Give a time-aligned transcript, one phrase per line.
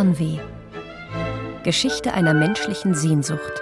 [0.00, 0.38] Fernweh.
[1.62, 3.60] Geschichte einer menschlichen Sehnsucht.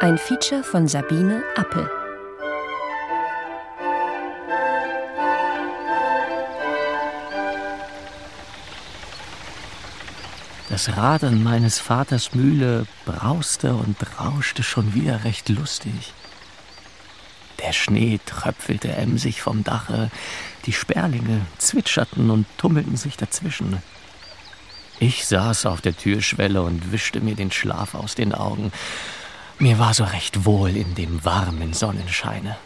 [0.00, 1.90] Ein Feature von Sabine Appel.
[10.68, 16.12] Das Radern meines Vaters Mühle brauste und rauschte schon wieder recht lustig.
[17.64, 20.10] Der Schnee tröpfelte emsig vom Dache,
[20.66, 23.82] die Sperlinge zwitscherten und tummelten sich dazwischen.
[25.02, 28.70] Ich saß auf der Türschwelle und wischte mir den Schlaf aus den Augen.
[29.58, 32.56] Mir war so recht wohl in dem warmen Sonnenscheine.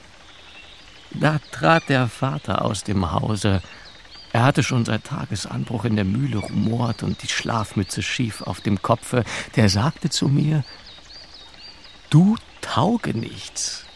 [1.12, 3.62] Da trat der Vater aus dem Hause.
[4.34, 8.82] Er hatte schon seit Tagesanbruch in der Mühle rumort und die Schlafmütze schief auf dem
[8.82, 9.24] Kopfe.
[9.56, 10.62] Der sagte zu mir:
[12.10, 13.86] Du Taugenichts,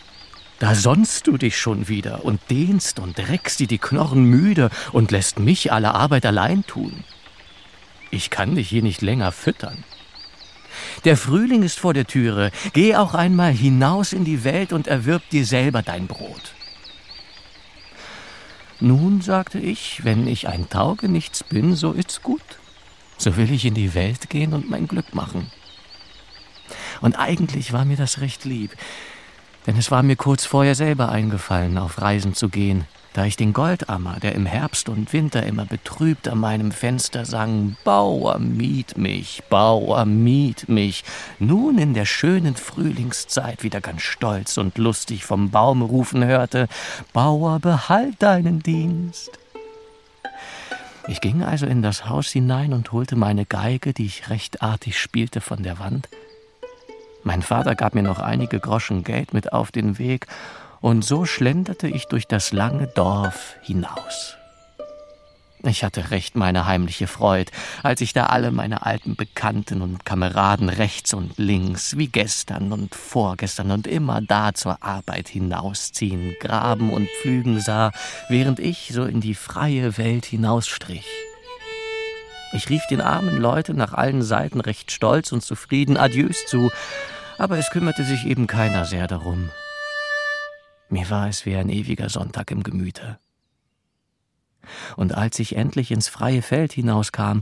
[0.60, 5.10] da sonnst du dich schon wieder und dehnst und reckst dir die Knochen müde und
[5.10, 7.04] lässt mich alle Arbeit allein tun.
[8.10, 9.84] Ich kann dich hier nicht länger füttern.
[11.04, 12.50] Der Frühling ist vor der Türe.
[12.72, 16.54] Geh auch einmal hinaus in die Welt und erwirb dir selber dein Brot.
[18.80, 22.42] Nun, sagte ich, wenn ich ein Taugenichts bin, so ist's gut.
[23.18, 25.50] So will ich in die Welt gehen und mein Glück machen.
[27.02, 28.74] Und eigentlich war mir das recht lieb.
[29.66, 33.52] Denn es war mir kurz vorher selber eingefallen, auf Reisen zu gehen, da ich den
[33.52, 39.42] Goldammer, der im Herbst und Winter immer betrübt an meinem Fenster sang, Bauer, miet mich,
[39.48, 41.04] Bauer, miet mich,
[41.38, 46.68] nun in der schönen Frühlingszeit wieder ganz stolz und lustig vom Baum rufen hörte,
[47.12, 49.38] Bauer, behalt deinen Dienst.
[51.08, 54.98] Ich ging also in das Haus hinein und holte meine Geige, die ich recht artig
[54.98, 56.08] spielte, von der Wand,
[57.22, 60.26] mein Vater gab mir noch einige Groschen Geld mit auf den Weg,
[60.80, 64.36] und so schlenderte ich durch das lange Dorf hinaus.
[65.62, 67.50] Ich hatte recht meine heimliche Freud,
[67.82, 72.94] als ich da alle meine alten Bekannten und Kameraden rechts und links, wie gestern und
[72.94, 77.92] vorgestern und immer da zur Arbeit hinausziehen, graben und pflügen sah,
[78.30, 81.06] während ich so in die freie Welt hinausstrich.
[82.52, 86.70] Ich rief den armen Leuten nach allen Seiten recht stolz und zufrieden Adieus zu,
[87.36, 89.50] aber es kümmerte sich eben keiner sehr darum.
[90.90, 93.18] Mir war es wie ein ewiger Sonntag im Gemüte.
[94.96, 97.40] Und als ich endlich ins freie Feld hinauskam,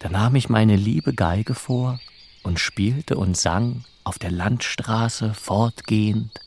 [0.00, 2.00] da nahm ich meine liebe Geige vor
[2.42, 6.43] und spielte und sang auf der Landstraße fortgehend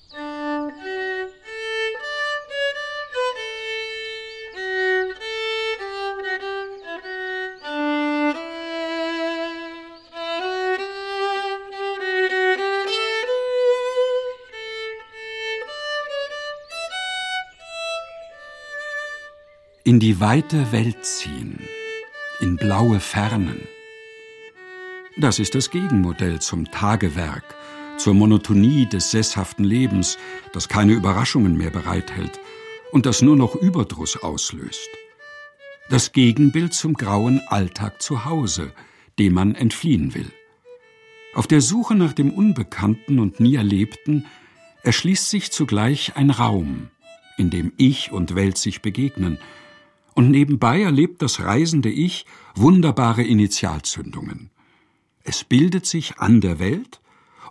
[19.87, 21.61] in die weite Welt ziehen,
[22.41, 23.69] in blaue Fernen.
[25.15, 27.55] Das ist das Gegenmodell zum Tagewerk,
[27.97, 30.17] zur Monotonie des sesshaften Lebens,
[30.51, 32.37] das keine Überraschungen mehr bereithält
[32.91, 34.89] und das nur noch Überdruss auslöst.
[35.89, 38.73] Das Gegenbild zum grauen Alltag zu Hause,
[39.17, 40.29] dem man entfliehen will.
[41.33, 44.25] Auf der Suche nach dem Unbekannten und nie Erlebten
[44.83, 46.89] erschließt sich zugleich ein Raum,
[47.37, 49.39] in dem Ich und Welt sich begegnen,
[50.17, 54.49] und nebenbei erlebt das reisende Ich wunderbare Initialzündungen.
[55.23, 57.01] Es bildet sich an der Welt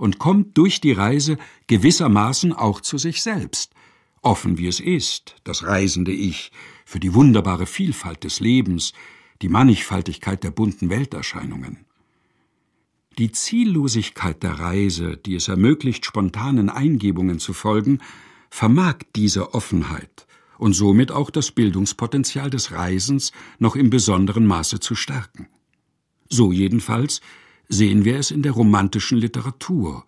[0.01, 1.39] und kommt durch die Reise
[1.69, 3.73] gewissermaßen auch zu sich selbst,
[4.21, 6.51] offen wie es ist, das reisende Ich,
[6.85, 8.95] für die wunderbare Vielfalt des Lebens,
[9.43, 11.85] die Mannigfaltigkeit der bunten Welterscheinungen.
[13.17, 18.01] Die Ziellosigkeit der Reise, die es ermöglicht, spontanen Eingebungen zu folgen,
[18.51, 20.26] vermag diese Offenheit
[20.59, 25.49] und somit auch das Bildungspotenzial des Reisens noch im besonderen Maße zu stärken.
[26.29, 27.21] So jedenfalls
[27.69, 30.05] sehen wir es in der romantischen Literatur,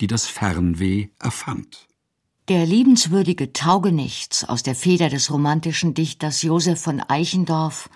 [0.00, 1.86] die das Fernweh erfand.
[2.48, 7.88] Der liebenswürdige Taugenichts aus der Feder des romantischen Dichters Josef von Eichendorff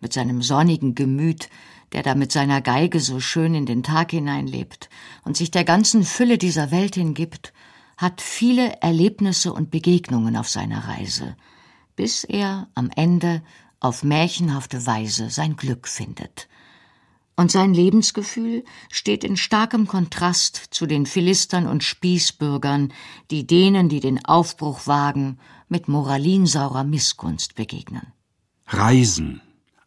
[0.00, 1.48] mit seinem sonnigen Gemüt,
[1.92, 4.90] der da mit seiner Geige so schön in den Tag hineinlebt
[5.24, 7.54] und sich der ganzen Fülle dieser Welt hingibt,
[7.96, 11.36] hat viele Erlebnisse und Begegnungen auf seiner Reise,
[11.96, 13.42] bis er am Ende
[13.80, 16.48] auf märchenhafte Weise sein Glück findet.
[17.36, 22.92] Und sein Lebensgefühl steht in starkem Kontrast zu den Philistern und Spießbürgern,
[23.30, 25.38] die denen, die den Aufbruch wagen,
[25.68, 28.12] mit moralinsaurer Missgunst begegnen.
[28.66, 29.40] Reisen,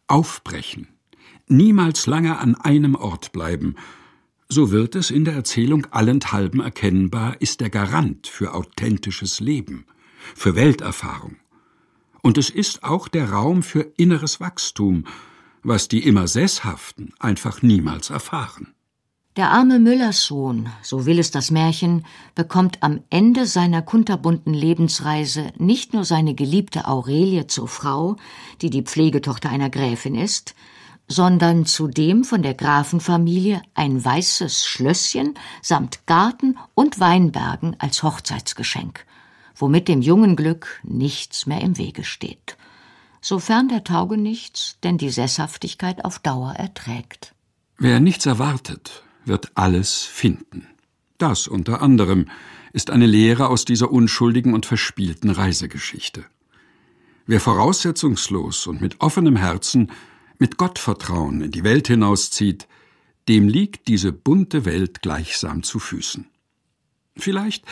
[0.06, 0.88] aufbrechen,
[1.46, 3.76] niemals lange an einem Ort bleiben
[4.48, 9.84] so wird es in der Erzählung allenthalben erkennbar, ist der Garant für authentisches Leben,
[10.34, 11.36] für Welterfahrung.
[12.22, 15.04] Und es ist auch der Raum für inneres Wachstum,
[15.62, 18.74] was die immer Sesshaften einfach niemals erfahren.
[19.36, 22.04] Der arme Müllerssohn, so will es das Märchen,
[22.34, 28.16] bekommt am Ende seiner kunterbunten Lebensreise nicht nur seine geliebte Aurelie zur Frau,
[28.62, 30.56] die die Pflegetochter einer Gräfin ist,
[31.08, 39.06] sondern zudem von der Grafenfamilie ein weißes Schlösschen samt Garten und Weinbergen als Hochzeitsgeschenk,
[39.56, 42.58] womit dem jungen Glück nichts mehr im Wege steht.
[43.20, 47.34] Sofern der Taugenichts denn die Sesshaftigkeit auf Dauer erträgt.
[47.78, 50.66] Wer nichts erwartet, wird alles finden.
[51.16, 52.26] Das unter anderem
[52.72, 56.24] ist eine Lehre aus dieser unschuldigen und verspielten Reisegeschichte.
[57.26, 59.90] Wer voraussetzungslos und mit offenem Herzen,
[60.38, 62.68] mit Gottvertrauen in die Welt hinauszieht,
[63.28, 66.26] dem liegt diese bunte Welt gleichsam zu Füßen.
[67.16, 67.64] Vielleicht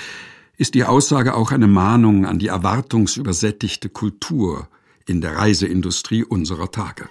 [0.56, 4.68] ist die Aussage auch eine Mahnung an die erwartungsübersättigte Kultur
[5.06, 7.08] in der Reiseindustrie unserer Tage.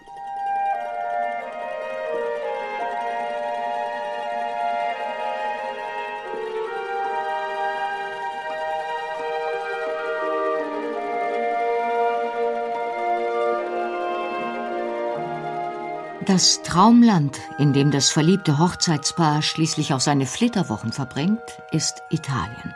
[16.26, 21.40] Das Traumland, in dem das verliebte Hochzeitspaar schließlich auch seine Flitterwochen verbringt,
[21.72, 22.74] ist Italien.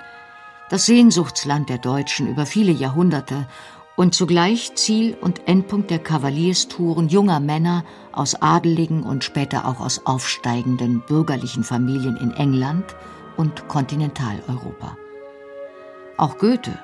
[0.69, 3.47] Das Sehnsuchtsland der Deutschen über viele Jahrhunderte
[3.95, 10.05] und zugleich Ziel und Endpunkt der Kavalierstouren junger Männer aus adeligen und später auch aus
[10.05, 12.95] aufsteigenden bürgerlichen Familien in England
[13.35, 14.95] und Kontinentaleuropa.
[16.17, 16.77] Auch Goethe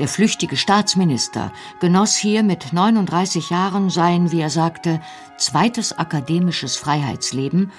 [0.00, 5.00] der flüchtige Staatsminister genoss hier mit 39 Jahren sein, wie er sagte,
[5.36, 7.70] zweites akademisches Freiheitsleben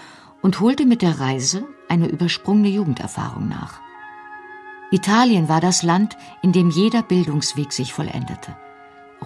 [0.42, 3.82] und holte mit der Reise eine übersprungene Jugenderfahrung nach.
[4.92, 8.56] Italien war das Land, in dem jeder Bildungsweg sich vollendete.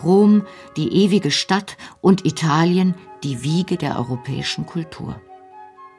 [0.01, 0.45] Rom
[0.77, 5.19] die ewige Stadt und Italien die Wiege der europäischen Kultur.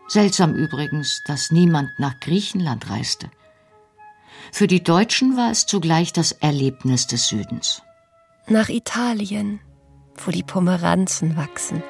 [0.09, 3.29] Seltsam übrigens, dass niemand nach Griechenland reiste.
[4.53, 7.83] Für die Deutschen war es zugleich das Erlebnis des Südens.
[8.49, 9.61] Nach Italien,
[10.25, 11.83] wo die Pomeranzen wachsen.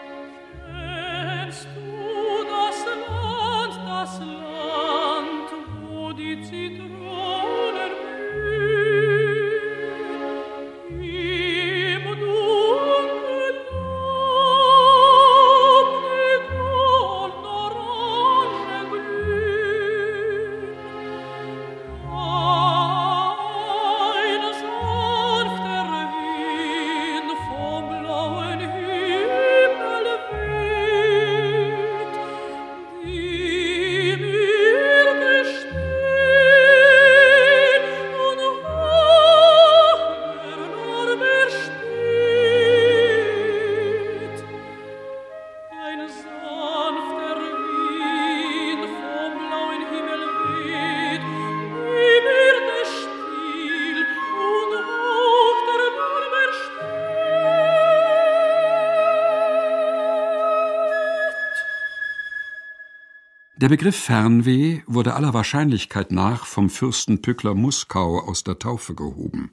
[63.67, 69.51] Der Begriff Fernweh wurde aller Wahrscheinlichkeit nach vom Fürsten Pückler Muskau aus der Taufe gehoben,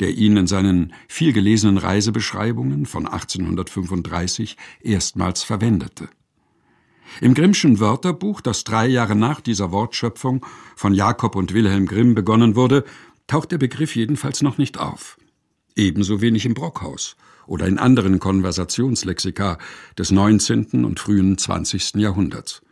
[0.00, 6.08] der ihn in seinen vielgelesenen Reisebeschreibungen von 1835 erstmals verwendete.
[7.20, 12.56] Im Grimmschen Wörterbuch, das drei Jahre nach dieser Wortschöpfung von Jakob und Wilhelm Grimm begonnen
[12.56, 12.86] wurde,
[13.26, 15.18] taucht der Begriff jedenfalls noch nicht auf.
[15.76, 17.14] Ebenso wenig im Brockhaus
[17.46, 19.58] oder in anderen Konversationslexika
[19.98, 20.86] des 19.
[20.86, 21.96] und frühen 20.
[21.96, 22.62] Jahrhunderts.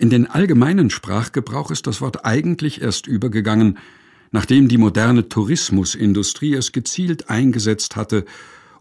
[0.00, 3.76] In den allgemeinen Sprachgebrauch ist das Wort eigentlich erst übergegangen,
[4.30, 8.24] nachdem die moderne Tourismusindustrie es gezielt eingesetzt hatte,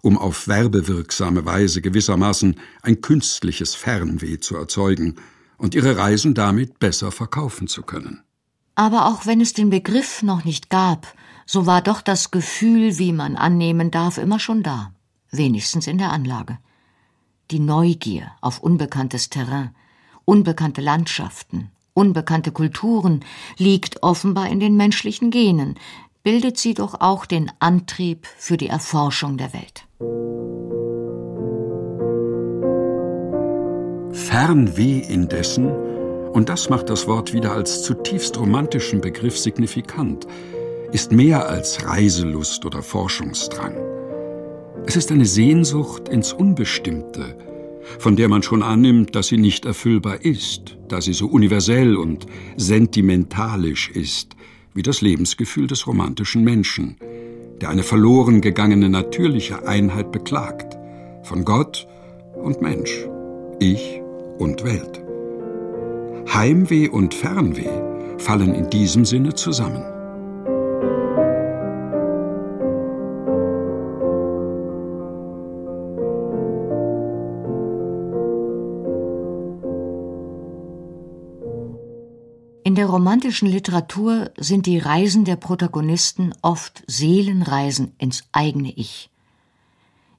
[0.01, 5.15] um auf werbewirksame Weise gewissermaßen ein künstliches Fernweh zu erzeugen
[5.57, 8.23] und ihre Reisen damit besser verkaufen zu können.
[8.75, 11.05] Aber auch wenn es den Begriff noch nicht gab,
[11.45, 14.93] so war doch das Gefühl, wie man annehmen darf, immer schon da,
[15.31, 16.59] wenigstens in der Anlage.
[17.51, 19.71] Die Neugier auf unbekanntes Terrain,
[20.29, 23.25] unbekannte Landschaften, unbekannte Kulturen
[23.57, 25.73] liegt offenbar in den menschlichen Genen,
[26.21, 29.87] bildet sie doch auch den Antrieb für die Erforschung der Welt.
[34.11, 40.27] Fernweh indessen, und das macht das Wort wieder als zutiefst romantischen Begriff signifikant,
[40.91, 43.73] ist mehr als Reiselust oder Forschungsdrang.
[44.85, 47.35] Es ist eine Sehnsucht ins Unbestimmte,
[47.97, 52.25] von der man schon annimmt, dass sie nicht erfüllbar ist, da sie so universell und
[52.57, 54.35] sentimentalisch ist,
[54.73, 56.97] wie das Lebensgefühl des romantischen Menschen,
[57.61, 60.77] der eine verloren gegangene natürliche Einheit beklagt,
[61.23, 61.87] von Gott
[62.35, 63.05] und Mensch,
[63.59, 64.01] Ich
[64.37, 65.03] und Welt.
[66.33, 67.69] Heimweh und Fernweh
[68.19, 69.98] fallen in diesem Sinne zusammen.
[82.99, 89.09] Romantischen Literatur sind die Reisen der Protagonisten oft Seelenreisen ins eigene Ich.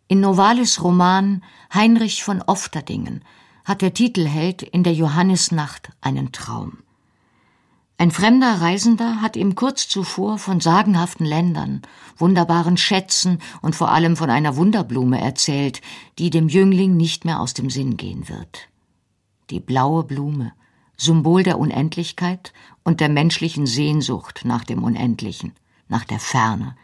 [0.08, 1.44] In Novalis Roman
[1.74, 3.22] Heinrich von Ofterdingen
[3.66, 6.78] hat der Titelheld in der Johannisnacht einen Traum.
[7.98, 11.82] Ein fremder Reisender hat ihm kurz zuvor von sagenhaften Ländern,
[12.16, 15.82] wunderbaren Schätzen und vor allem von einer Wunderblume erzählt,
[16.18, 18.70] die dem Jüngling nicht mehr aus dem Sinn gehen wird.
[19.50, 20.52] Die blaue Blume,
[21.00, 22.52] Symbol der Unendlichkeit
[22.84, 25.52] und der menschlichen Sehnsucht nach dem Unendlichen,
[25.88, 26.76] nach der Ferne,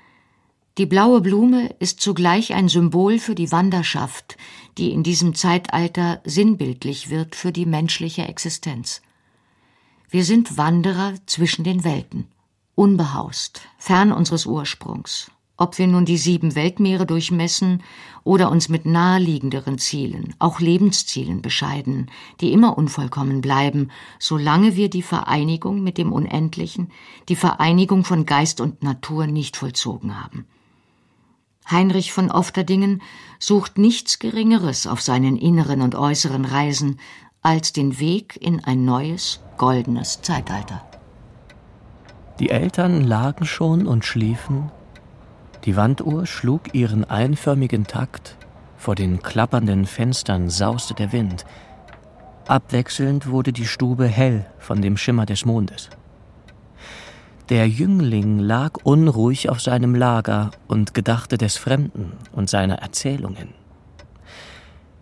[0.78, 4.36] die blaue Blume ist zugleich ein Symbol für die Wanderschaft,
[4.76, 9.00] die in diesem Zeitalter sinnbildlich wird für die menschliche Existenz.
[10.10, 12.28] Wir sind Wanderer zwischen den Welten,
[12.74, 17.82] unbehaust, fern unseres Ursprungs, ob wir nun die sieben Weltmeere durchmessen
[18.24, 22.10] oder uns mit naheliegenderen Zielen, auch Lebenszielen bescheiden,
[22.40, 26.90] die immer unvollkommen bleiben, solange wir die Vereinigung mit dem Unendlichen,
[27.28, 30.46] die Vereinigung von Geist und Natur nicht vollzogen haben.
[31.70, 33.02] Heinrich von Ofterdingen
[33.38, 37.00] sucht nichts Geringeres auf seinen inneren und äußeren Reisen
[37.42, 40.84] als den Weg in ein neues, goldenes Zeitalter.
[42.38, 44.70] Die Eltern lagen schon und schliefen.
[45.66, 48.36] Die Wanduhr schlug ihren einförmigen Takt.
[48.76, 51.44] Vor den klappernden Fenstern sauste der Wind.
[52.46, 55.90] Abwechselnd wurde die Stube hell von dem Schimmer des Mondes.
[57.48, 63.48] Der Jüngling lag unruhig auf seinem Lager und gedachte des Fremden und seiner Erzählungen.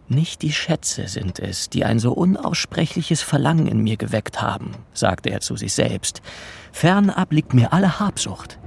[0.09, 5.29] Nicht die Schätze sind es, die ein so unaussprechliches Verlangen in mir geweckt haben, sagte
[5.29, 6.23] er zu sich selbst.
[6.73, 8.59] Fernab liegt mir alle Habsucht.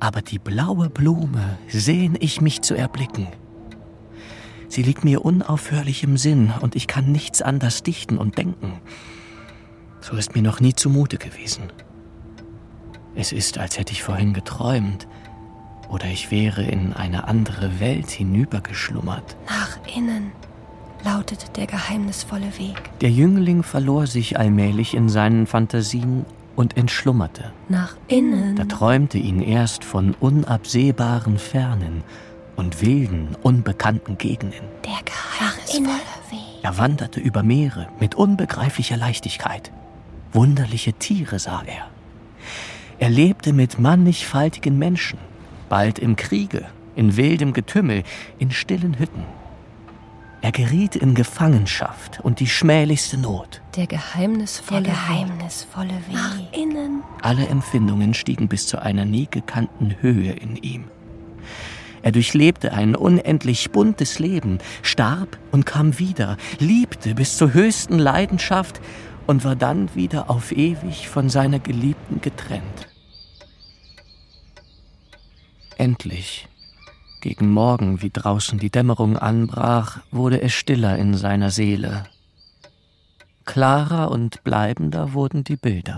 [0.00, 3.28] Aber die blaue Blume sehn ich mich zu erblicken.
[4.68, 8.74] Sie liegt mir unaufhörlich im Sinn und ich kann nichts anders dichten und denken.
[10.00, 11.64] So ist mir noch nie zumute gewesen.
[13.14, 15.08] Es ist, als hätte ich vorhin geträumt.
[15.88, 19.36] Oder ich wäre in eine andere Welt hinübergeschlummert.
[19.48, 20.32] Nach innen
[21.04, 22.76] lautete der geheimnisvolle Weg.
[23.00, 26.26] Der Jüngling verlor sich allmählich in seinen Fantasien
[26.58, 27.52] und entschlummerte.
[27.68, 28.56] Nach innen.
[28.56, 32.02] Da träumte ihn erst von unabsehbaren Fernen
[32.56, 34.64] und wilden, unbekannten Gegenden.
[34.84, 36.64] Der geheimnisvolle Weg.
[36.64, 39.70] Er wanderte über Meere mit unbegreiflicher Leichtigkeit.
[40.32, 41.86] Wunderliche Tiere sah er.
[42.98, 45.20] Er lebte mit mannigfaltigen Menschen,
[45.68, 46.64] bald im Kriege,
[46.96, 48.02] in wildem Getümmel,
[48.40, 49.22] in stillen Hütten.
[50.40, 53.60] Er geriet in Gefangenschaft und die schmählichste Not.
[53.74, 56.12] Der geheimnisvolle, Der geheimnisvolle Weg.
[56.12, 57.02] Nach innen.
[57.22, 60.84] Alle Empfindungen stiegen bis zu einer nie gekannten Höhe in ihm.
[62.02, 68.80] Er durchlebte ein unendlich buntes Leben, starb und kam wieder, liebte bis zur höchsten Leidenschaft
[69.26, 72.88] und war dann wieder auf ewig von seiner Geliebten getrennt.
[75.76, 76.48] Endlich,
[77.20, 82.04] gegen Morgen, wie draußen die Dämmerung anbrach, wurde es stiller in seiner Seele.
[83.44, 85.96] Klarer und bleibender wurden die Bilder.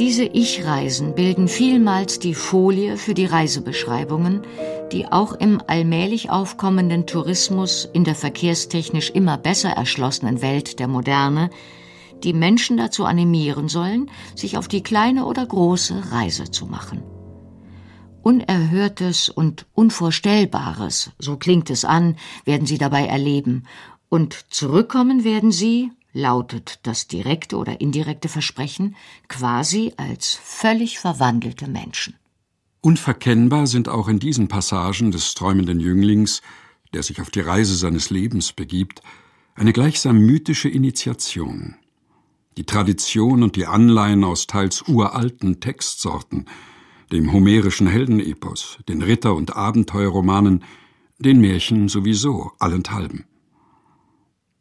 [0.00, 4.40] Diese Ich-Reisen bilden vielmals die Folie für die Reisebeschreibungen,
[4.92, 11.50] die auch im allmählich aufkommenden Tourismus in der verkehrstechnisch immer besser erschlossenen Welt der Moderne
[12.24, 17.02] die Menschen dazu animieren sollen, sich auf die kleine oder große Reise zu machen.
[18.22, 23.64] Unerhörtes und Unvorstellbares, so klingt es an, werden sie dabei erleben,
[24.08, 28.96] und zurückkommen werden sie, lautet das direkte oder indirekte Versprechen,
[29.28, 32.16] quasi als völlig verwandelte Menschen.
[32.82, 36.42] Unverkennbar sind auch in diesen Passagen des träumenden Jünglings,
[36.92, 39.02] der sich auf die Reise seines Lebens begibt,
[39.54, 41.76] eine gleichsam mythische Initiation.
[42.60, 46.44] Die Tradition und die Anleihen aus teils uralten Textsorten,
[47.10, 50.62] dem homerischen Heldenepos, den Ritter- und Abenteuerromanen,
[51.18, 53.24] den Märchen sowieso allenthalben.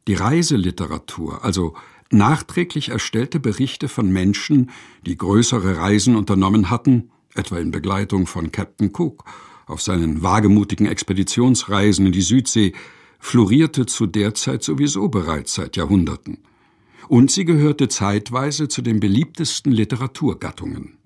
[0.07, 1.73] Die Reiseliteratur, also
[2.09, 4.71] nachträglich erstellte Berichte von Menschen,
[5.05, 9.25] die größere Reisen unternommen hatten, etwa in Begleitung von Captain Cook
[9.65, 12.71] auf seinen wagemutigen Expeditionsreisen in die Südsee,
[13.19, 16.37] florierte zu der Zeit sowieso bereits seit Jahrhunderten
[17.09, 20.99] und sie gehörte zeitweise zu den beliebtesten Literaturgattungen.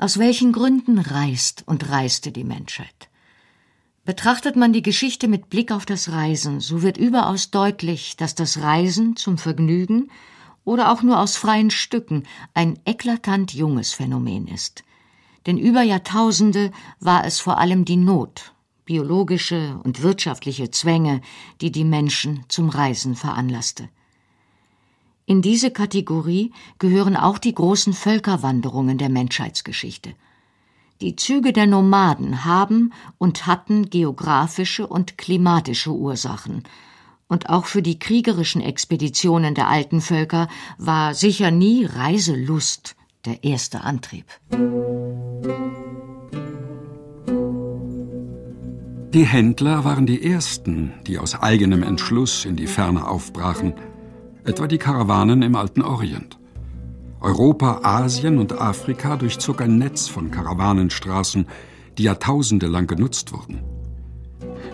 [0.00, 3.07] Aus welchen Gründen reist und reiste die Menschheit?
[4.08, 8.62] Betrachtet man die Geschichte mit Blick auf das Reisen, so wird überaus deutlich, dass das
[8.62, 10.10] Reisen zum Vergnügen
[10.64, 12.22] oder auch nur aus freien Stücken
[12.54, 14.82] ein eklatant junges Phänomen ist.
[15.44, 18.54] Denn über Jahrtausende war es vor allem die Not,
[18.86, 21.20] biologische und wirtschaftliche Zwänge,
[21.60, 23.90] die die Menschen zum Reisen veranlasste.
[25.26, 30.14] In diese Kategorie gehören auch die großen Völkerwanderungen der Menschheitsgeschichte.
[31.00, 36.64] Die Züge der Nomaden haben und hatten geografische und klimatische Ursachen,
[37.28, 43.82] und auch für die kriegerischen Expeditionen der alten Völker war sicher nie Reiselust der erste
[43.82, 44.24] Antrieb.
[49.14, 53.74] Die Händler waren die ersten, die aus eigenem Entschluss in die Ferne aufbrachen,
[54.44, 56.37] etwa die Karawanen im alten Orient.
[57.20, 61.46] Europa, Asien und Afrika durchzog ein Netz von Karawanenstraßen,
[61.98, 63.60] die Jahrtausende lang genutzt wurden.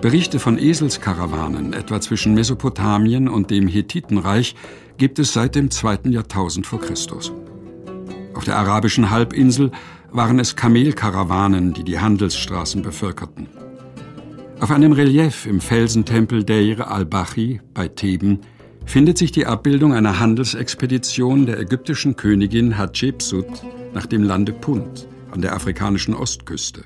[0.02, 4.54] Berichte von Eselskarawanen, etwa zwischen Mesopotamien und dem Hethitenreich,
[4.98, 7.32] gibt es seit dem zweiten Jahrtausend vor Christus.
[8.34, 9.70] Auf der arabischen Halbinsel
[10.10, 13.48] waren es Kamelkarawanen, die die Handelsstraßen bevölkerten.
[14.60, 18.40] Auf einem Relief im Felsentempel Deir al-Bachi bei Theben
[18.86, 23.46] findet sich die Abbildung einer Handelsexpedition der ägyptischen Königin Hatschepsut
[23.92, 26.84] nach dem Lande Punt an der afrikanischen Ostküste.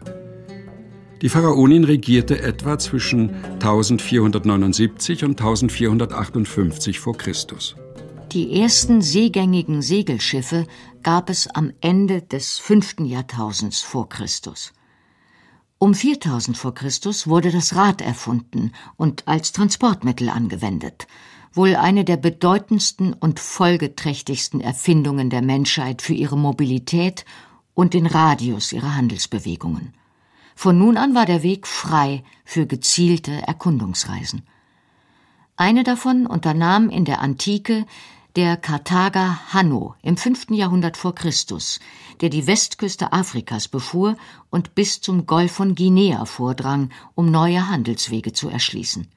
[1.21, 7.75] Die Pharaonin regierte etwa zwischen 1479 und 1458 vor Christus.
[8.32, 10.67] Die ersten seegängigen Segelschiffe
[11.02, 14.73] gab es am Ende des fünften Jahrtausends vor Christus.
[15.78, 21.06] Um 4000 vor Christus wurde das Rad erfunden und als Transportmittel angewendet
[21.52, 27.25] wohl eine der bedeutendsten und folgeträchtigsten Erfindungen der Menschheit für ihre Mobilität
[27.75, 29.95] und den Radius ihrer Handelsbewegungen.
[30.54, 34.43] Von nun an war der Weg frei für gezielte Erkundungsreisen.
[35.56, 37.87] Eine davon unternahm in der Antike
[38.37, 41.80] der Karthager Hanno im fünften Jahrhundert vor Christus,
[42.21, 44.17] der die Westküste Afrikas befuhr
[44.50, 49.08] und bis zum Golf von Guinea vordrang, um neue Handelswege zu erschließen.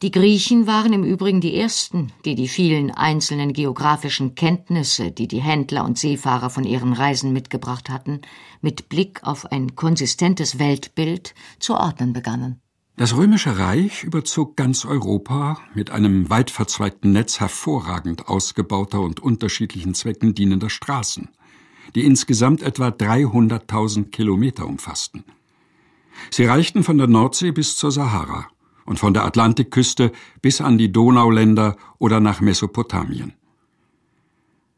[0.00, 5.40] Die Griechen waren im Übrigen die ersten, die die vielen einzelnen geografischen Kenntnisse, die die
[5.40, 8.20] Händler und Seefahrer von ihren Reisen mitgebracht hatten,
[8.60, 12.60] mit Blick auf ein konsistentes Weltbild zu ordnen begannen.
[12.96, 19.94] Das römische Reich überzog ganz Europa mit einem weit verzweigten Netz hervorragend ausgebauter und unterschiedlichen
[19.94, 21.28] Zwecken dienender Straßen,
[21.96, 25.24] die insgesamt etwa 300.000 Kilometer umfassten.
[26.30, 28.48] Sie reichten von der Nordsee bis zur Sahara
[28.88, 33.34] und von der Atlantikküste bis an die Donauländer oder nach Mesopotamien.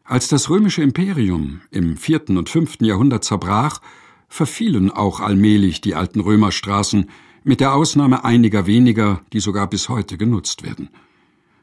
[0.03, 3.81] Als das römische Imperium im vierten und fünften Jahrhundert zerbrach,
[4.29, 7.09] verfielen auch allmählich die alten Römerstraßen,
[7.45, 10.91] mit der Ausnahme einiger weniger, die sogar bis heute genutzt werden.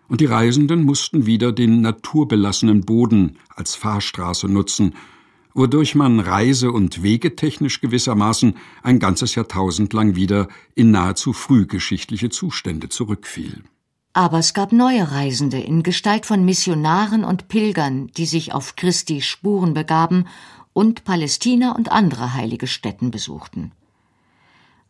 [0.08, 4.94] Und die Reisenden mussten wieder den naturbelassenen Boden als Fahrstraße nutzen
[5.58, 12.90] wodurch man reise- und wegetechnisch gewissermaßen ein ganzes Jahrtausend lang wieder in nahezu frühgeschichtliche Zustände
[12.90, 13.64] zurückfiel.
[14.14, 19.22] Aber es gab neue Reisende in Gestalt von Missionaren und Pilgern, die sich auf Christi
[19.22, 20.26] Spuren begaben
[20.74, 23.72] und Palästina und andere heilige Stätten besuchten.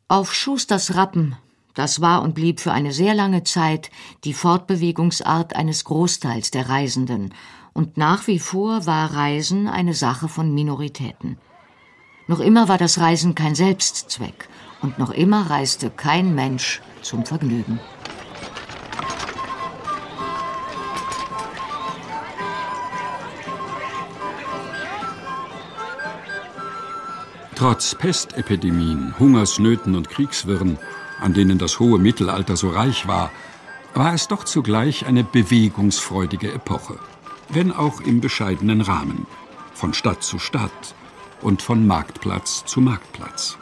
[0.10, 1.36] Auf Schusters Rappen,
[1.73, 3.89] das war und blieb für eine sehr lange Zeit
[4.23, 7.34] die Fortbewegungsart eines Großteils der Reisenden
[7.78, 11.38] und nach wie vor war Reisen eine Sache von Minoritäten.
[12.26, 14.50] Noch immer war das Reisen kein Selbstzweck
[14.82, 17.80] und noch immer reiste kein Mensch zum Vergnügen.
[27.54, 30.80] Trotz Pestepidemien, Hungersnöten und Kriegswirren,
[31.22, 33.30] an denen das hohe Mittelalter so reich war,
[33.94, 36.98] war es doch zugleich eine bewegungsfreudige Epoche
[37.49, 39.25] wenn auch im bescheidenen Rahmen,
[39.73, 40.95] von Stadt zu Stadt
[41.41, 43.57] und von Marktplatz zu Marktplatz.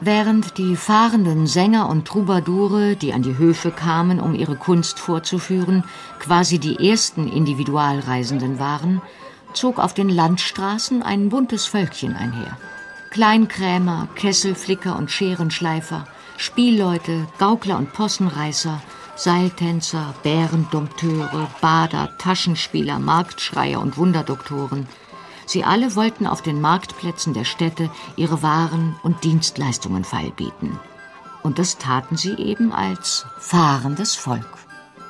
[0.00, 5.84] Während die fahrenden Sänger und Troubadoure, die an die Höfe kamen, um ihre Kunst vorzuführen,
[6.18, 9.00] quasi die ersten Individualreisenden waren,
[9.52, 12.58] zog auf den Landstraßen ein buntes Völkchen einher.
[13.10, 18.82] Kleinkrämer, Kesselflicker und Scherenschleifer, Spielleute, Gaukler und Possenreißer,
[19.14, 24.88] Seiltänzer, Bärendompteure, Bader, Taschenspieler, Marktschreier und Wunderdoktoren.
[25.46, 30.78] Sie alle wollten auf den Marktplätzen der Städte ihre Waren und Dienstleistungen feilbieten.
[31.42, 34.46] Und das taten sie eben als fahrendes Volk.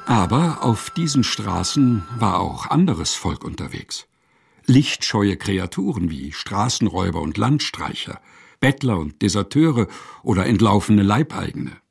[0.07, 4.07] Aber auf diesen Straßen war auch anderes Volk unterwegs.
[4.67, 8.21] lichtscheue Kreaturen wie Straßenräuber und Landstreicher,
[8.61, 9.89] Bettler und Deserteure
[10.23, 11.82] oder entlaufene Leibeigene.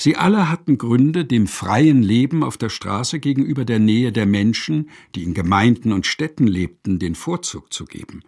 [0.00, 4.88] Sie alle hatten Gründe, dem freien Leben auf der Straße gegenüber der Nähe der Menschen,
[5.14, 8.22] die in Gemeinden und Städten lebten, den Vorzug zu geben.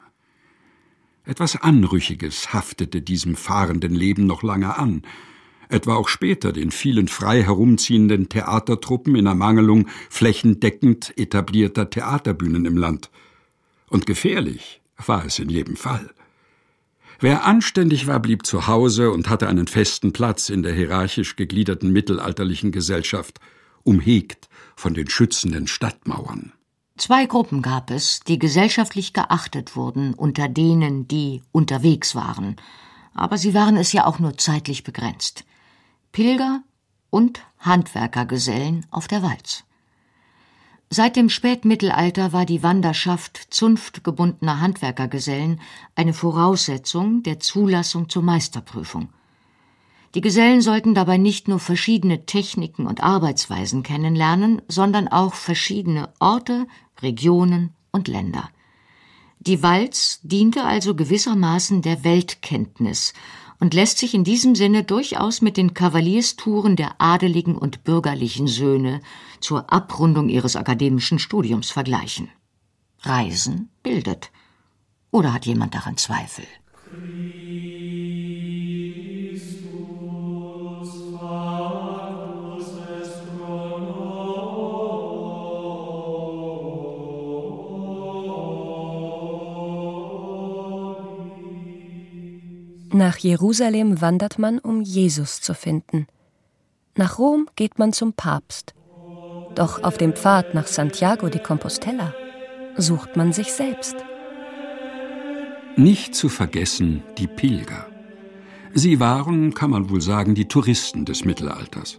[1.24, 5.00] Etwas Anrüchiges haftete diesem fahrenden Leben noch lange an,
[5.70, 13.10] etwa auch später den vielen frei herumziehenden Theatertruppen in Ermangelung flächendeckend etablierter Theaterbühnen im Land.
[13.88, 16.10] Und gefährlich war es in jedem Fall.
[17.22, 21.92] Wer anständig war, blieb zu Hause und hatte einen festen Platz in der hierarchisch gegliederten
[21.92, 23.38] mittelalterlichen Gesellschaft,
[23.84, 26.52] umhegt von den schützenden Stadtmauern.
[26.96, 32.56] Zwei Gruppen gab es, die gesellschaftlich geachtet wurden unter denen, die unterwegs waren,
[33.14, 35.44] aber sie waren es ja auch nur zeitlich begrenzt.
[36.10, 36.64] Pilger
[37.08, 39.62] und Handwerkergesellen auf der Walz.
[40.94, 45.58] Seit dem Spätmittelalter war die Wanderschaft zunftgebundener Handwerkergesellen
[45.94, 49.08] eine Voraussetzung der Zulassung zur Meisterprüfung.
[50.14, 56.66] Die Gesellen sollten dabei nicht nur verschiedene Techniken und Arbeitsweisen kennenlernen, sondern auch verschiedene Orte,
[57.00, 58.50] Regionen und Länder.
[59.38, 63.14] Die Walz diente also gewissermaßen der Weltkenntnis
[63.62, 69.00] und lässt sich in diesem Sinne durchaus mit den Kavalierstouren der adeligen und bürgerlichen Söhne
[69.38, 72.28] zur Abrundung ihres akademischen Studiums vergleichen.
[73.02, 74.32] Reisen bildet.
[75.12, 76.44] Oder hat jemand daran Zweifel?
[92.94, 96.06] Nach Jerusalem wandert man, um Jesus zu finden.
[96.94, 98.74] Nach Rom geht man zum Papst.
[99.54, 102.14] Doch auf dem Pfad nach Santiago de Compostela
[102.76, 103.96] sucht man sich selbst.
[105.76, 107.86] Nicht zu vergessen die Pilger.
[108.74, 111.98] Sie waren, kann man wohl sagen, die Touristen des Mittelalters.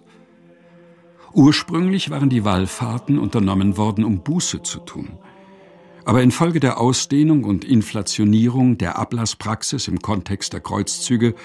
[1.33, 5.17] Ursprünglich waren die Wallfahrten unternommen worden, um Buße zu tun–
[6.05, 11.35] aber infolge der Ausdehnung und Inflationierung der Ablasspraxis im Kontext der Kreuzzüge,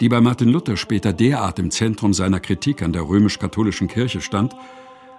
[0.00, 4.54] die bei Martin Luther später derart im Zentrum seiner Kritik an der römisch-katholischen Kirche stand,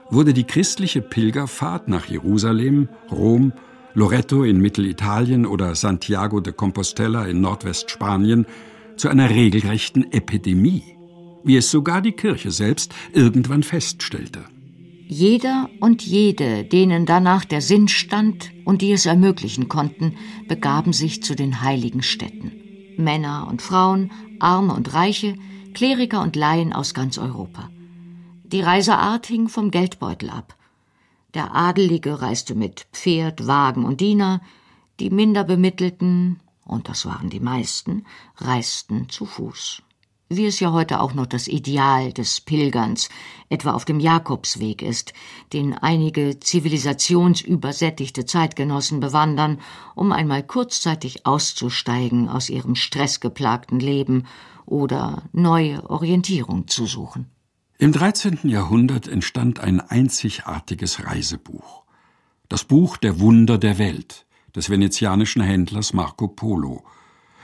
[0.09, 3.53] wurde die christliche Pilgerfahrt nach Jerusalem, Rom,
[3.93, 8.45] Loreto in Mittelitalien oder Santiago de Compostela in Nordwestspanien
[8.97, 10.97] zu einer regelrechten Epidemie,
[11.43, 14.45] wie es sogar die Kirche selbst irgendwann feststellte.
[15.13, 20.15] Jeder und jede, denen danach der Sinn stand und die es ermöglichen konnten,
[20.47, 22.53] begaben sich zu den heiligen Städten.
[22.95, 25.35] Männer und Frauen, Arme und Reiche,
[25.73, 27.69] Kleriker und Laien aus ganz Europa.
[28.43, 30.55] Die Reiseart hing vom Geldbeutel ab.
[31.33, 34.39] Der Adelige reiste mit Pferd, Wagen und Diener,
[35.01, 38.05] die minder bemittelten, und das waren die meisten,
[38.37, 39.83] reisten zu Fuß
[40.35, 43.09] wie es ja heute auch noch das Ideal des Pilgerns,
[43.49, 45.13] etwa auf dem Jakobsweg ist,
[45.51, 49.59] den einige zivilisationsübersättigte Zeitgenossen bewandern,
[49.93, 54.25] um einmal kurzzeitig auszusteigen aus ihrem stressgeplagten Leben
[54.65, 57.29] oder neue Orientierung zu suchen.
[57.77, 58.39] Im 13.
[58.43, 61.83] Jahrhundert entstand ein einzigartiges Reisebuch.
[62.47, 66.83] Das Buch der Wunder der Welt des venezianischen Händlers Marco Polo,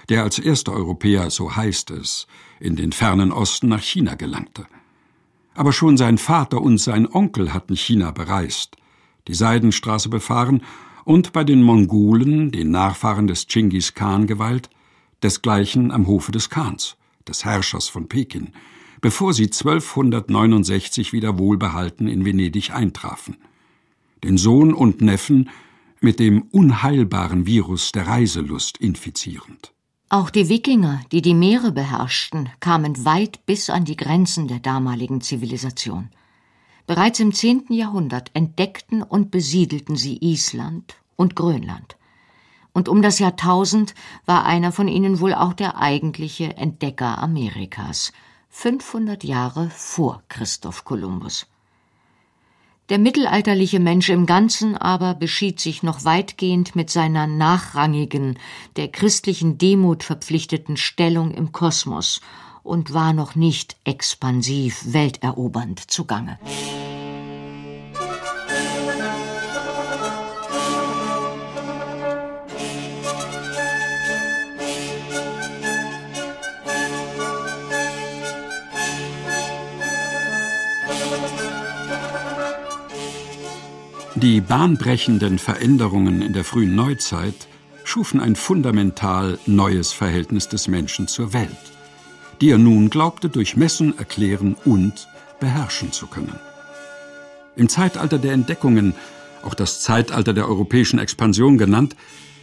[0.09, 2.27] der als erster Europäer, so heißt es,
[2.59, 4.65] in den fernen Osten nach China gelangte.
[5.53, 8.77] Aber schon sein Vater und sein Onkel hatten China bereist,
[9.27, 10.61] die Seidenstraße befahren
[11.03, 14.69] und bei den Mongolen, den Nachfahren des Chinggis Khan, geweilt,
[15.23, 18.51] desgleichen am Hofe des Khans, des Herrschers von Peking,
[19.01, 23.37] bevor sie 1269 wieder wohlbehalten in Venedig eintrafen.
[24.23, 25.49] Den Sohn und Neffen
[26.01, 29.73] mit dem unheilbaren Virus der Reiselust infizierend.
[30.09, 35.19] Auch die Wikinger, die die Meere beherrschten, kamen weit bis an die Grenzen der damaligen
[35.19, 36.09] Zivilisation.
[36.85, 41.97] Bereits im zehnten Jahrhundert entdeckten und besiedelten sie Island und Grönland.
[42.71, 48.13] Und um das Jahrtausend war einer von ihnen wohl auch der eigentliche Entdecker Amerikas,
[48.47, 51.47] 500 Jahre vor Christoph Kolumbus.
[52.89, 58.39] Der mittelalterliche Mensch im Ganzen aber beschied sich noch weitgehend mit seiner nachrangigen,
[58.77, 62.21] der christlichen Demut verpflichteten Stellung im Kosmos
[62.63, 66.39] und war noch nicht expansiv welterobernd zugange.
[84.21, 87.47] Die bahnbrechenden Veränderungen in der frühen Neuzeit
[87.83, 91.51] schufen ein fundamental neues Verhältnis des Menschen zur Welt,
[92.41, 95.07] die er nun glaubte durchmessen, erklären und
[95.39, 96.33] beherrschen zu können.
[97.55, 98.95] Im Zeitalter der Entdeckungen,
[99.43, 101.95] auch das Zeitalter der europäischen Expansion genannt,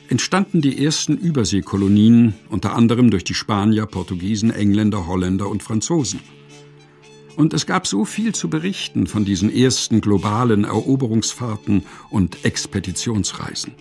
[0.08, 6.20] entstanden die ersten Überseekolonien, unter anderem durch die Spanier, Portugiesen, Engländer, Holländer und Franzosen.
[7.36, 13.74] Und es gab so viel zu berichten von diesen ersten globalen Eroberungsfahrten und Expeditionsreisen.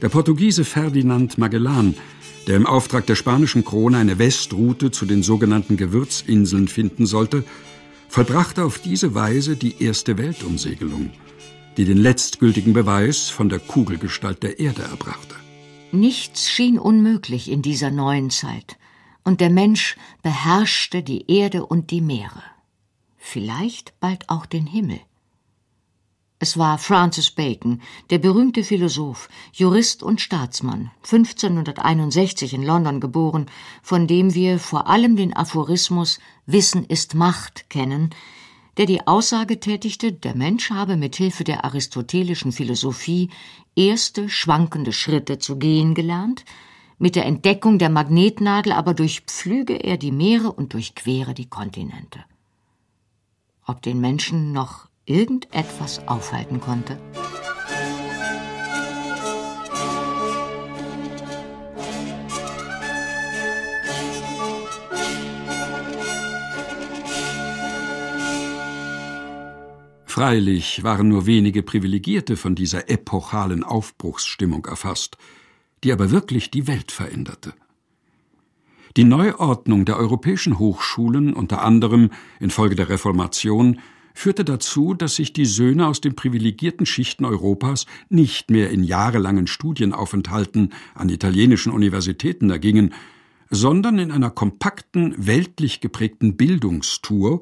[0.00, 1.94] Der Portugiese Ferdinand Magellan,
[2.48, 7.44] der im Auftrag der spanischen Krone eine Westroute zu den sogenannten Gewürzinseln finden sollte,
[8.08, 11.10] vollbrachte auf diese Weise die erste Weltumsegelung,
[11.76, 15.36] die den letztgültigen Beweis von der Kugelgestalt der Erde erbrachte.
[15.92, 18.76] Nichts schien unmöglich in dieser neuen Zeit
[19.24, 22.42] und der Mensch beherrschte die Erde und die Meere,
[23.16, 25.00] vielleicht bald auch den Himmel.
[26.38, 27.80] Es war Francis Bacon,
[28.10, 33.46] der berühmte Philosoph, Jurist und Staatsmann, 1561 in London geboren,
[33.80, 38.10] von dem wir vor allem den Aphorismus Wissen ist Macht kennen,
[38.76, 43.30] der die Aussage tätigte, der Mensch habe mit Hilfe der aristotelischen Philosophie
[43.76, 46.44] erste schwankende Schritte zu gehen gelernt,
[46.98, 52.20] mit der Entdeckung der Magnetnadel aber durchpflüge er die Meere und durchquere die Kontinente.
[53.66, 56.98] Ob den Menschen noch irgendetwas aufhalten konnte?
[70.04, 75.16] Freilich waren nur wenige Privilegierte von dieser epochalen Aufbruchsstimmung erfasst–
[75.84, 77.54] die aber wirklich die Welt veränderte.
[78.96, 83.80] Die Neuordnung der europäischen Hochschulen, unter anderem infolge der Reformation,
[84.14, 89.46] führte dazu, dass sich die Söhne aus den privilegierten Schichten Europas nicht mehr in jahrelangen
[89.46, 92.92] Studienaufenthalten an italienischen Universitäten ergingen,
[93.48, 97.40] sondern in einer kompakten, weltlich geprägten Bildungstour,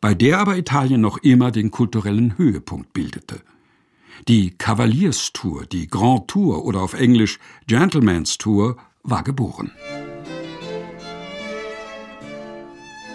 [0.00, 3.40] bei der aber Italien noch immer den kulturellen Höhepunkt bildete.
[4.26, 9.70] Die Kavalierstour, die Grand Tour oder auf Englisch Gentleman's Tour war geboren.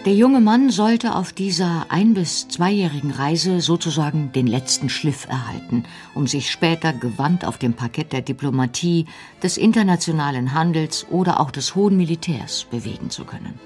[0.06, 5.86] Der junge Mann sollte auf dieser ein- bis zweijährigen Reise sozusagen den letzten Schliff erhalten,
[6.14, 9.06] um sich später gewandt auf dem Parkett der Diplomatie,
[9.42, 13.60] des internationalen Handels oder auch des hohen Militärs bewegen zu können.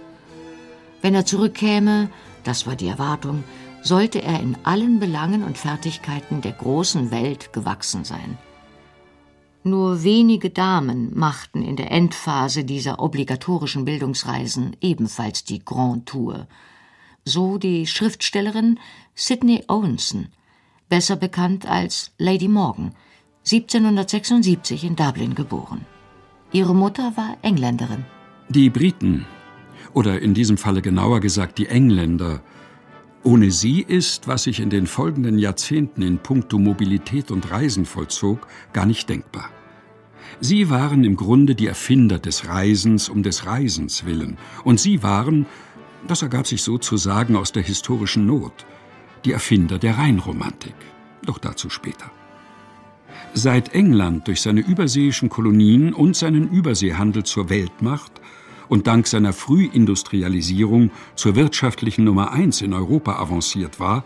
[1.02, 2.10] Wenn er zurückkäme,
[2.43, 3.43] das war die Erwartung,
[3.88, 8.38] sollte er in allen Belangen und Fertigkeiten der großen Welt gewachsen sein.
[9.63, 16.47] Nur wenige Damen machten in der Endphase dieser obligatorischen Bildungsreisen ebenfalls die Grand Tour.
[17.26, 18.80] So die Schriftstellerin
[19.15, 20.28] Sidney Owenson,
[20.89, 22.93] besser bekannt als Lady Morgan,
[23.45, 25.86] 1776 in Dublin geboren.
[26.52, 28.06] Ihre Mutter war Engländerin.
[28.50, 29.26] Die Briten,
[29.93, 32.41] oder in diesem Falle genauer gesagt die Engländer,
[33.28, 38.48] ohne sie ist, was sich in den folgenden Jahrzehnten in puncto Mobilität und Reisen vollzog,
[38.72, 39.50] gar nicht denkbar.
[40.40, 45.46] Sie waren im Grunde die Erfinder des Reisens um des Reisens willen, und sie waren,
[46.08, 48.66] das ergab sich sozusagen aus der historischen Not,
[49.26, 50.76] die Erfinder der Rheinromantik.
[51.26, 52.10] Doch dazu später.
[53.34, 58.22] Seit England durch seine überseeischen Kolonien und seinen Überseehandel zur Weltmacht
[58.69, 64.03] und dank seiner Frühindustrialisierung zur wirtschaftlichen Nummer eins in Europa avanciert war,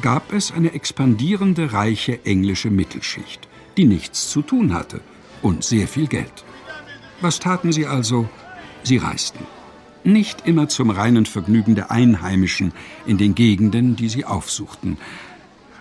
[0.00, 5.00] gab es eine expandierende reiche englische Mittelschicht, die nichts zu tun hatte
[5.42, 6.44] und sehr viel Geld.
[7.20, 8.28] Was taten sie also?
[8.82, 9.46] Sie reisten.
[10.04, 12.72] Nicht immer zum reinen Vergnügen der Einheimischen
[13.06, 14.96] in den Gegenden, die sie aufsuchten.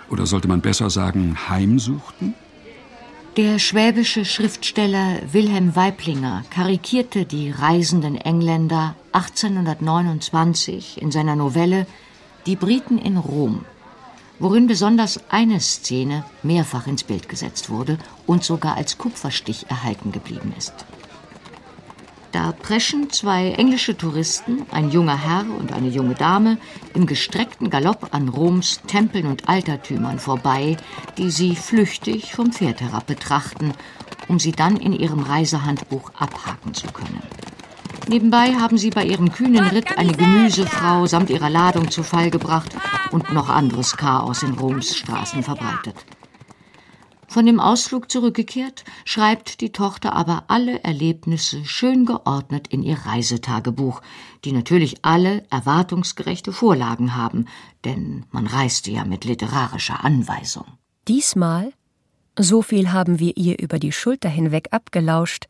[0.09, 2.35] Oder sollte man besser sagen, heimsuchten?
[3.37, 11.87] Der schwäbische Schriftsteller Wilhelm Weiblinger karikierte die reisenden Engländer 1829 in seiner Novelle
[12.45, 13.63] Die Briten in Rom,
[14.37, 20.53] worin besonders eine Szene mehrfach ins Bild gesetzt wurde und sogar als Kupferstich erhalten geblieben
[20.57, 20.73] ist.
[22.31, 26.57] Da preschen zwei englische Touristen, ein junger Herr und eine junge Dame,
[26.93, 30.77] im gestreckten Galopp an Roms Tempeln und Altertümern vorbei,
[31.17, 33.73] die sie flüchtig vom Pferd herab betrachten,
[34.29, 37.21] um sie dann in ihrem Reisehandbuch abhaken zu können.
[38.07, 42.71] Nebenbei haben sie bei ihrem kühnen Ritt eine Gemüsefrau samt ihrer Ladung zu Fall gebracht
[43.11, 45.95] und noch anderes Chaos in Roms Straßen verbreitet.
[47.31, 54.01] Von dem Ausflug zurückgekehrt, schreibt die Tochter aber alle Erlebnisse schön geordnet in ihr Reisetagebuch,
[54.43, 57.45] die natürlich alle erwartungsgerechte Vorlagen haben,
[57.85, 60.65] denn man reiste ja mit literarischer Anweisung.
[61.07, 61.71] Diesmal,
[62.37, 65.45] so viel haben wir ihr über die Schulter hinweg abgelauscht,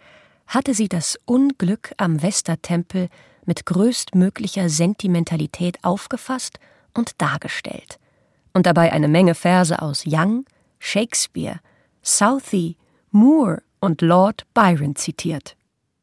[0.45, 3.09] hatte sie das Unglück am Westertempel
[3.47, 6.59] mit größtmöglicher Sentimentalität aufgefasst
[6.93, 7.97] und dargestellt
[8.53, 10.45] und dabei eine Menge Verse aus Young,
[10.77, 11.59] Shakespeare,
[12.03, 12.77] Southey,
[13.11, 15.55] Moore und Lord Byron zitiert.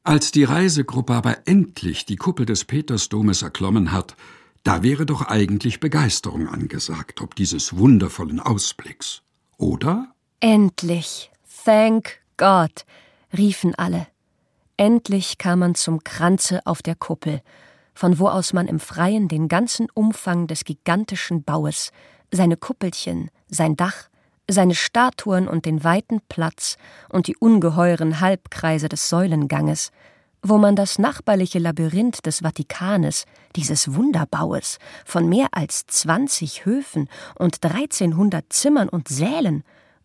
[0.05, 4.17] Als die Reisegruppe aber endlich die Kuppel des Petersdomes erklommen hat,
[4.65, 9.23] da wäre doch eigentlich Begeisterung angesagt, ob dieses wundervollen Ausblicks.
[9.57, 10.13] Oder?
[10.41, 11.31] Endlich.
[11.65, 12.87] Thank God,
[13.37, 14.07] riefen alle.
[14.77, 17.43] Endlich kam man zum Kranze auf der Kuppel,
[17.95, 21.91] von wo aus man im Freien den ganzen Umfang des gigantischen Baues,
[22.31, 24.08] seine Kuppelchen, sein Dach,
[24.49, 26.77] seine Statuen und den weiten Platz
[27.11, 29.91] und die ungeheuren Halbkreise des Säulenganges,
[30.43, 33.25] wo man das nachbarliche Labyrinth des Vatikanes,
[33.57, 37.09] dieses Wunderbaues von mehr als zwanzig Höfen
[37.39, 39.65] und dreizehnhundert Zimmern und Sälen,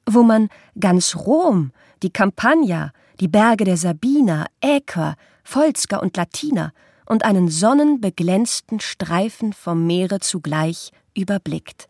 [0.09, 6.73] wo man ganz Rom, die Campagna, die Berge der Sabiner, Äker, Volsker und Latiner
[7.05, 11.87] und einen sonnenbeglänzten Streifen vom Meere zugleich überblickt.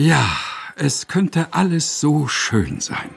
[0.00, 0.30] Ja,
[0.76, 3.10] es könnte alles so schön sein.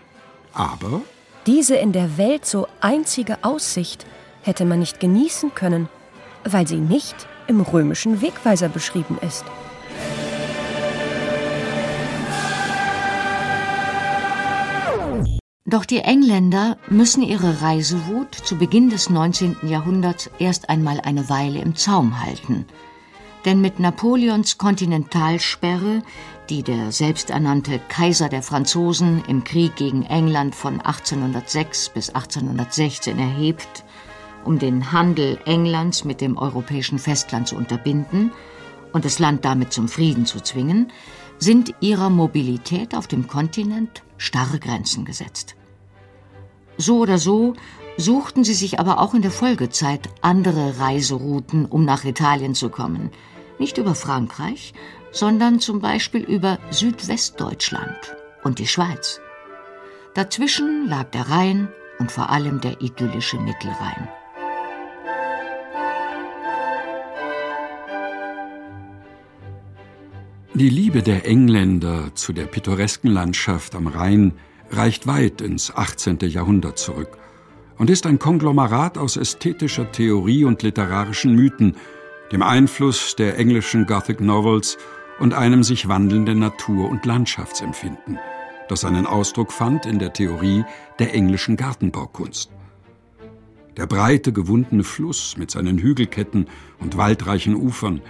[0.52, 1.00] Aber
[1.46, 4.06] diese in der Welt so einzige Aussicht
[4.41, 5.88] hätte man nicht genießen können,
[6.43, 7.15] weil sie nicht
[7.48, 9.46] im römischen Wegweiser beschrieben ist.
[15.63, 19.56] Doch die Engländer müssen ihre Reisewut zu Beginn des 19.
[19.63, 22.65] Jahrhunderts erst einmal eine Weile im Zaum halten.
[23.46, 26.02] Denn mit Napoleons Kontinentalsperre,
[26.49, 33.84] die der selbsternannte Kaiser der Franzosen im Krieg gegen England von 1806 bis 1816 erhebt,
[34.43, 38.32] um den Handel Englands mit dem europäischen Festland zu unterbinden
[38.91, 40.91] und das Land damit zum Frieden zu zwingen,
[41.39, 45.56] sind ihrer Mobilität auf dem Kontinent starre Grenzen gesetzt.
[46.77, 47.53] So oder so
[47.97, 53.12] suchten sie sich aber auch in der Folgezeit andere Reiserouten, um nach Italien zu kommen.
[53.60, 54.73] Nicht über Frankreich,
[55.13, 59.21] sondern zum Beispiel über Südwestdeutschland und die Schweiz.
[60.15, 64.10] Dazwischen lag der Rhein und vor allem der idyllische Mittelrhein.
[70.56, 74.34] Die Liebe der Engländer zu der pittoresken Landschaft am Rhein
[74.69, 76.19] reicht weit ins 18.
[76.21, 77.17] Jahrhundert zurück
[77.80, 81.76] und ist ein Konglomerat aus ästhetischer Theorie und literarischen Mythen,
[82.32, 84.78] dem Einfluss der englischen Gothic Novels
[85.23, 88.19] und einem sich wandelnden Natur- und Landschaftsempfinden,
[88.67, 90.65] das seinen Ausdruck fand in der Theorie
[90.99, 92.51] der englischen Gartenbaukunst.
[93.77, 96.47] Der breite, gewundene Fluss mit seinen Hügelketten
[96.81, 98.01] und waldreichen Ufern,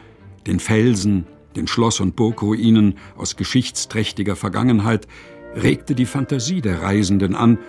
[0.48, 5.08] den Felsen, den Schloss- und Burgruinen aus geschichtsträchtiger Vergangenheit,
[5.56, 7.60] regte die Fantasie der Reisenden an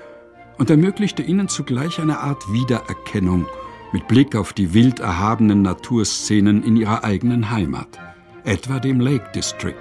[0.56, 3.44] und ermöglichte ihnen zugleich eine Art Wiedererkennung
[3.92, 8.13] mit Blick auf die wild erhabenen Naturszenen in ihrer eigenen Heimat,
[8.44, 9.74] etwa dem Lake District.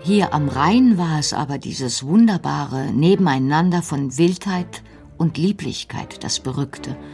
[0.00, 4.82] Hier am Rhein war es aber dieses wunderbare Nebeneinander von Wildheit
[5.16, 6.96] und Lieblichkeit, das berückte–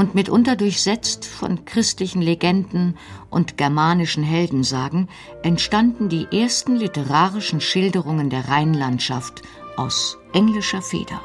[0.00, 2.96] und mitunter durchsetzt von christlichen Legenden
[3.28, 5.10] und germanischen Heldensagen
[5.42, 9.42] entstanden die ersten literarischen Schilderungen der Rheinlandschaft
[9.76, 11.20] aus englischer Feder.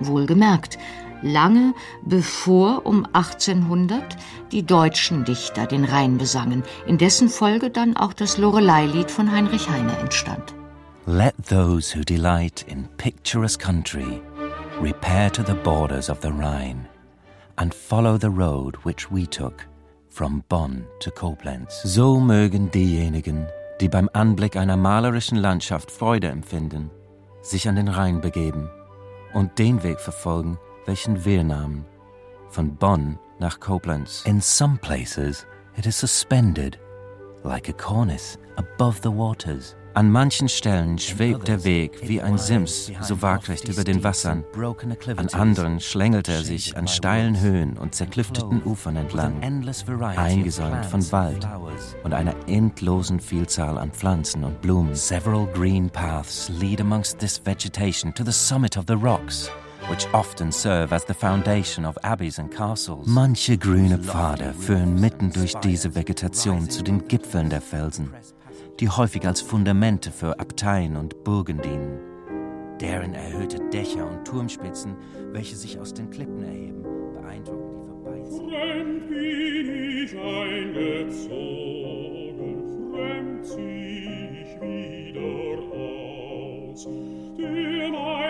[0.00, 0.78] Wohlgemerkt,
[1.22, 4.16] lange bevor um 1800
[4.52, 9.68] die deutschen Dichter den Rhein besangen, in dessen Folge dann auch das Loreleilied von Heinrich
[9.68, 10.54] Heine entstand.
[11.06, 14.20] Let those who delight in picturesque country
[14.80, 16.86] repair to the borders of the Rhine
[17.56, 19.66] and follow the road which we took
[20.08, 21.82] from Bonn to Koblenz.
[21.82, 23.46] So mögen diejenigen,
[23.80, 26.90] die beim Anblick einer malerischen Landschaft Freude empfinden,
[27.42, 28.68] sich an den Rhein begeben
[29.32, 30.58] und den Weg verfolgen,
[30.90, 31.84] welchen wir nahmen,
[32.48, 34.24] von Bonn nach Koblenz.
[34.26, 36.80] In some places it is suspended,
[37.44, 39.76] like a cornice above the waters.
[39.94, 44.44] An manchen Stellen schwebt der Weg wie ein Sims so waagrecht über den Wassern.
[45.16, 49.40] An anderen schlängelte er sich an steilen Höhen und zerklüfteten Ufern entlang,
[50.00, 51.46] eingesäumt von Wald
[52.02, 54.96] und einer endlosen Vielzahl an Pflanzen und Blumen.
[54.96, 59.52] Several green paths lead amongst this vegetation to the summit of the rocks
[59.90, 63.06] which often serve as the foundation of abbeys and castles.
[63.06, 68.10] Manche grüne Pfade führen mitten durch diese Vegetation zu den Gipfeln der Felsen
[68.80, 72.00] die häufig als Fundamente für Abteien und Burgen dienen.
[72.80, 74.96] Deren erhöhte Dächer und Turmspitzen,
[75.32, 76.82] welche sich aus den Klippen erheben,
[77.12, 78.48] beeindrucken die Vorbeizieher.
[78.48, 79.68] Fremd bin
[80.02, 81.30] ich eingezogen,
[82.90, 84.08] fremd zieh
[84.40, 86.88] ich wieder aus.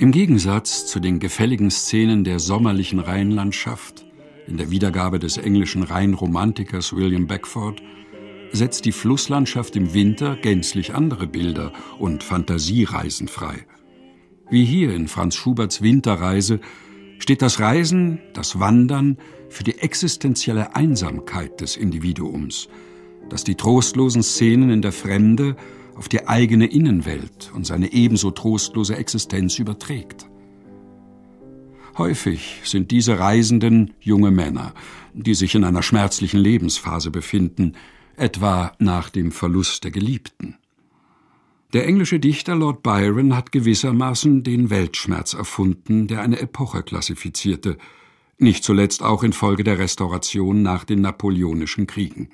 [0.00, 4.06] Im Gegensatz zu den gefälligen Szenen der sommerlichen Rheinlandschaft
[4.46, 7.82] in der Wiedergabe des englischen Rheinromantikers William Beckford
[8.50, 13.66] setzt die Flusslandschaft im Winter gänzlich andere Bilder und Fantasiereisen frei.
[14.48, 16.60] Wie hier in Franz Schuberts Winterreise
[17.18, 19.18] steht das Reisen, das Wandern
[19.50, 22.70] für die existenzielle Einsamkeit des Individuums,
[23.28, 25.56] das die trostlosen Szenen in der Fremde
[26.00, 30.30] auf die eigene Innenwelt und seine ebenso trostlose Existenz überträgt.
[31.98, 34.72] Häufig sind diese Reisenden junge Männer,
[35.12, 37.74] die sich in einer schmerzlichen Lebensphase befinden,
[38.16, 40.56] etwa nach dem Verlust der Geliebten.
[41.74, 47.76] Der englische Dichter Lord Byron hat gewissermaßen den Weltschmerz erfunden, der eine Epoche klassifizierte,
[48.38, 52.30] nicht zuletzt auch infolge der Restauration nach den napoleonischen Kriegen.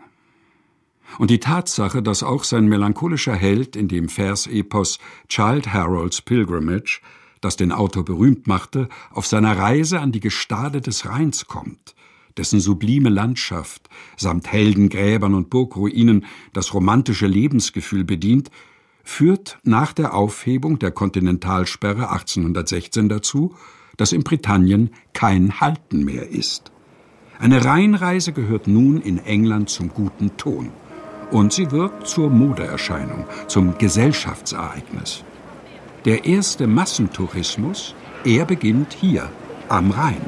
[1.19, 4.99] Und die Tatsache, dass auch sein melancholischer Held in dem Versepos
[5.29, 7.01] Child Harold's Pilgrimage,
[7.41, 11.95] das den Autor berühmt machte, auf seiner Reise an die Gestade des Rheins kommt,
[12.37, 18.51] dessen sublime Landschaft samt Heldengräbern und Burgruinen das romantische Lebensgefühl bedient,
[19.05, 23.55] führt nach der Aufhebung der Kontinentalsperre 1816 dazu,
[23.97, 26.73] dass in Britannien kein Halten mehr ist.
[27.39, 30.71] Eine Rheinreise gehört nun in England zum guten Ton.
[31.31, 35.25] Und sie wird zur Modeerscheinung, zum Gesellschaftsereignis.
[36.05, 39.29] Der erste Massentourismus, er beginnt hier,
[39.69, 40.21] am Rhein.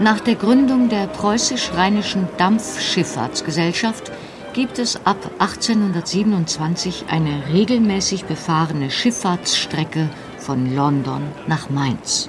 [0.00, 4.10] Nach der Gründung der Preußisch-Rheinischen Dampfschifffahrtsgesellschaft
[4.52, 12.28] gibt es ab 1827 eine regelmäßig befahrene Schifffahrtsstrecke von London nach Mainz.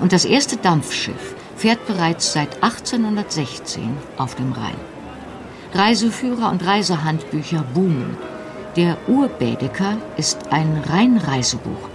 [0.00, 4.95] Und das erste Dampfschiff fährt bereits seit 1816 auf dem Rhein.
[5.76, 8.16] Reiseführer und Reisehandbücher boomen.
[8.76, 11.88] Der Urbädeker ist ein Rheinreisebuch.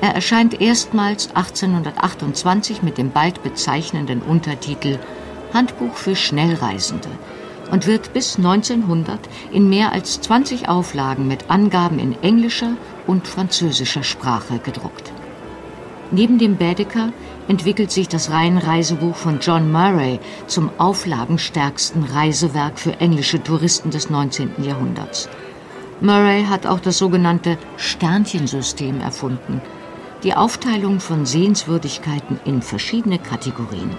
[0.00, 4.98] Er erscheint erstmals 1828 mit dem bald bezeichnenden Untertitel
[5.52, 7.08] Handbuch für Schnellreisende–
[7.70, 9.18] und wird bis 1900
[9.52, 12.76] in mehr als 20 Auflagen mit Angaben in englischer
[13.06, 15.12] und französischer Sprache gedruckt.
[16.10, 17.12] Neben dem Baedeker
[17.48, 24.62] entwickelt sich das Rheinreisebuch von John Murray zum auflagenstärksten Reisewerk für englische Touristen des 19.
[24.62, 25.28] Jahrhunderts.
[26.00, 29.62] Murray hat auch das sogenannte Sternchensystem erfunden,
[30.22, 33.96] die Aufteilung von Sehenswürdigkeiten in verschiedene Kategorien.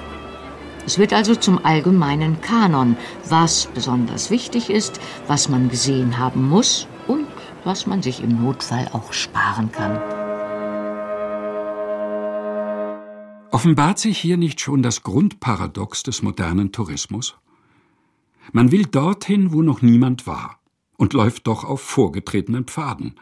[0.86, 2.96] Es wird also zum allgemeinen Kanon,
[3.28, 7.28] was besonders wichtig ist, was man gesehen haben muss und
[7.66, 10.17] was man sich im Notfall auch sparen kann.
[13.58, 17.38] Offenbart sich hier nicht schon das Grundparadox des modernen Tourismus?
[18.52, 20.60] Man will dorthin, wo noch niemand war,
[20.96, 23.16] und läuft doch auf vorgetretenen Pfaden.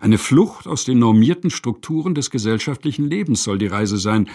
[0.00, 4.28] Eine Flucht aus den normierten Strukturen des gesellschaftlichen Lebens soll die Reise sein,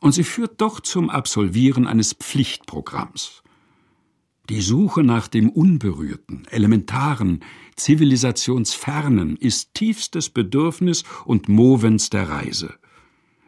[0.00, 3.42] und sie führt doch zum Absolvieren eines Pflichtprogramms.
[4.50, 7.42] Die Suche nach dem Unberührten, Elementaren,
[7.76, 12.74] Zivilisationsfernen ist tiefstes Bedürfnis und Movens der Reise.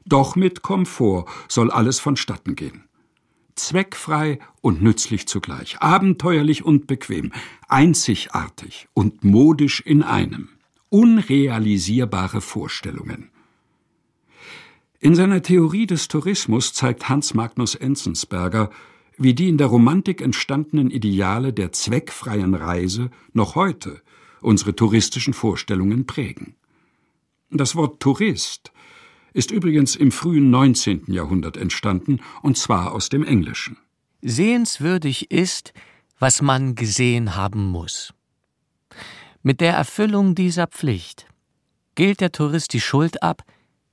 [0.09, 2.85] Doch mit Komfort soll alles vonstatten gehen.
[3.57, 7.33] Zweckfrei und nützlich zugleich, abenteuerlich und bequem,
[7.69, 10.49] einzigartig und modisch in einem.
[10.89, 13.31] Unrealisierbare Vorstellungen.
[15.01, 18.71] In seiner Theorie des Tourismus zeigt Hans Magnus Enzensberger,
[19.19, 24.01] wie die in der Romantik entstandenen Ideale der zweckfreien Reise noch heute
[24.41, 26.55] unsere touristischen Vorstellungen prägen.
[27.51, 28.73] Das Wort Tourist
[29.33, 31.05] ist übrigens im frühen 19.
[31.07, 33.77] Jahrhundert entstanden, und zwar aus dem Englischen.
[34.23, 35.73] Sehenswürdig ist,
[36.19, 38.13] was man gesehen haben muss.
[39.43, 41.27] Mit der Erfüllung dieser Pflicht
[41.95, 43.43] gilt der Tourist die Schuld ab,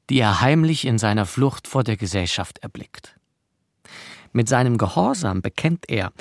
[0.10, 3.16] die er heimlich in seiner Flucht vor der Gesellschaft erblickt.
[4.32, 6.12] Mit seinem Gehorsam bekennt er,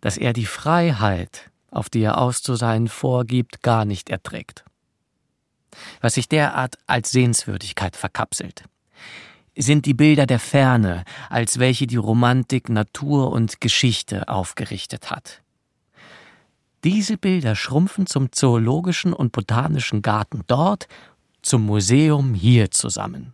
[0.00, 4.64] dass er die Freiheit, auf die er auszusein vorgibt, gar nicht erträgt.
[6.00, 8.64] Was sich derart als Sehenswürdigkeit verkapselt,
[9.56, 15.42] sind die Bilder der Ferne, als welche die Romantik Natur und Geschichte aufgerichtet hat.
[16.84, 20.86] Diese Bilder schrumpfen zum zoologischen und botanischen Garten dort,
[21.42, 23.32] zum Museum hier zusammen.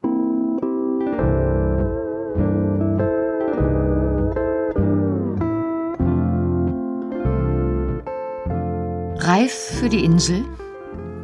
[9.18, 10.45] Reif für die Insel,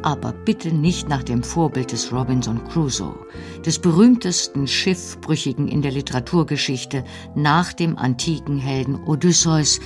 [0.03, 3.15] aber bitte nicht nach dem Vorbild des Robinson Crusoe,
[3.65, 7.03] des berühmtesten Schiffbrüchigen in der Literaturgeschichte
[7.35, 9.79] nach dem antiken Helden Odysseus,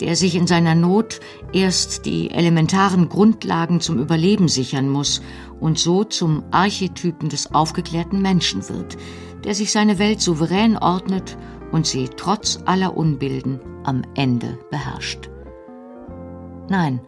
[0.00, 1.20] der sich in seiner Not
[1.52, 5.20] erst die elementaren Grundlagen zum Überleben sichern muss
[5.60, 8.96] und so zum Archetypen des aufgeklärten Menschen wird,
[9.44, 11.36] der sich seine Welt souverän ordnet
[11.70, 15.30] und sie trotz aller Unbilden am Ende beherrscht.
[16.68, 17.00] Nein,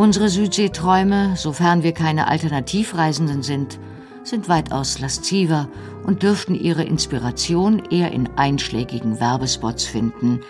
[0.00, 3.78] unsere Südseeträume, sofern wir keine Alternativreisenden sind,
[4.24, 5.68] sind weitaus lasziver
[6.04, 10.40] und dürften ihre Inspiration eher in einschlägigen Werbespots finden,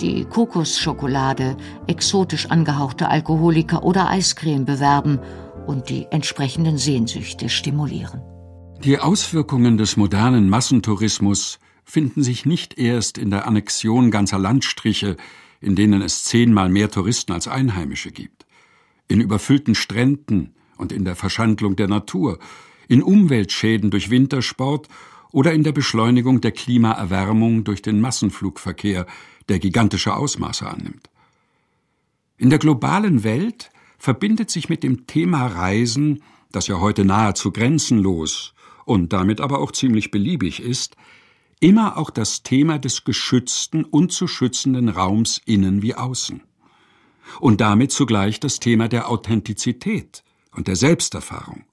[0.00, 5.18] die Kokosschokolade, exotisch angehauchte Alkoholiker oder Eiscreme bewerben
[5.66, 8.22] und die entsprechenden Sehnsüchte stimulieren.
[8.82, 15.18] Die Auswirkungen des modernen Massentourismus finden sich nicht erst in der Annexion ganzer Landstriche,
[15.60, 18.43] in denen es zehnmal mehr Touristen als Einheimische gibt,
[19.08, 22.38] in überfüllten Stränden und in der Verschandlung der Natur,
[22.88, 24.88] in Umweltschäden durch Wintersport
[25.32, 29.06] oder in der Beschleunigung der Klimaerwärmung durch den Massenflugverkehr,
[29.48, 31.10] der gigantische Ausmaße annimmt.
[32.36, 38.54] In der globalen Welt verbindet sich mit dem Thema Reisen, das ja heute nahezu grenzenlos
[38.84, 40.96] und damit aber auch ziemlich beliebig ist,
[41.60, 46.42] immer auch das Thema des geschützten und zu schützenden Raums innen wie außen.
[47.40, 50.22] Und damit zugleich das Thema der Authentizität
[50.54, 51.64] und der Selbsterfahrung.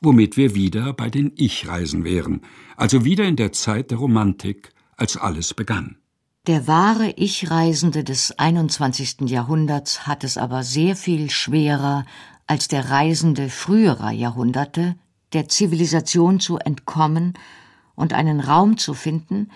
[0.00, 2.42] Womit wir wieder bei den Ich-Reisen wären,
[2.76, 5.96] also wieder in der Zeit der Romantik, als alles begann.
[6.48, 9.30] Der wahre Ich-Reisende des 21.
[9.30, 12.04] Jahrhunderts hat es aber sehr viel schwerer
[12.48, 14.96] als der Reisende früherer Jahrhunderte,
[15.32, 17.34] der Zivilisation zu entkommen
[17.94, 19.50] und einen Raum zu finden,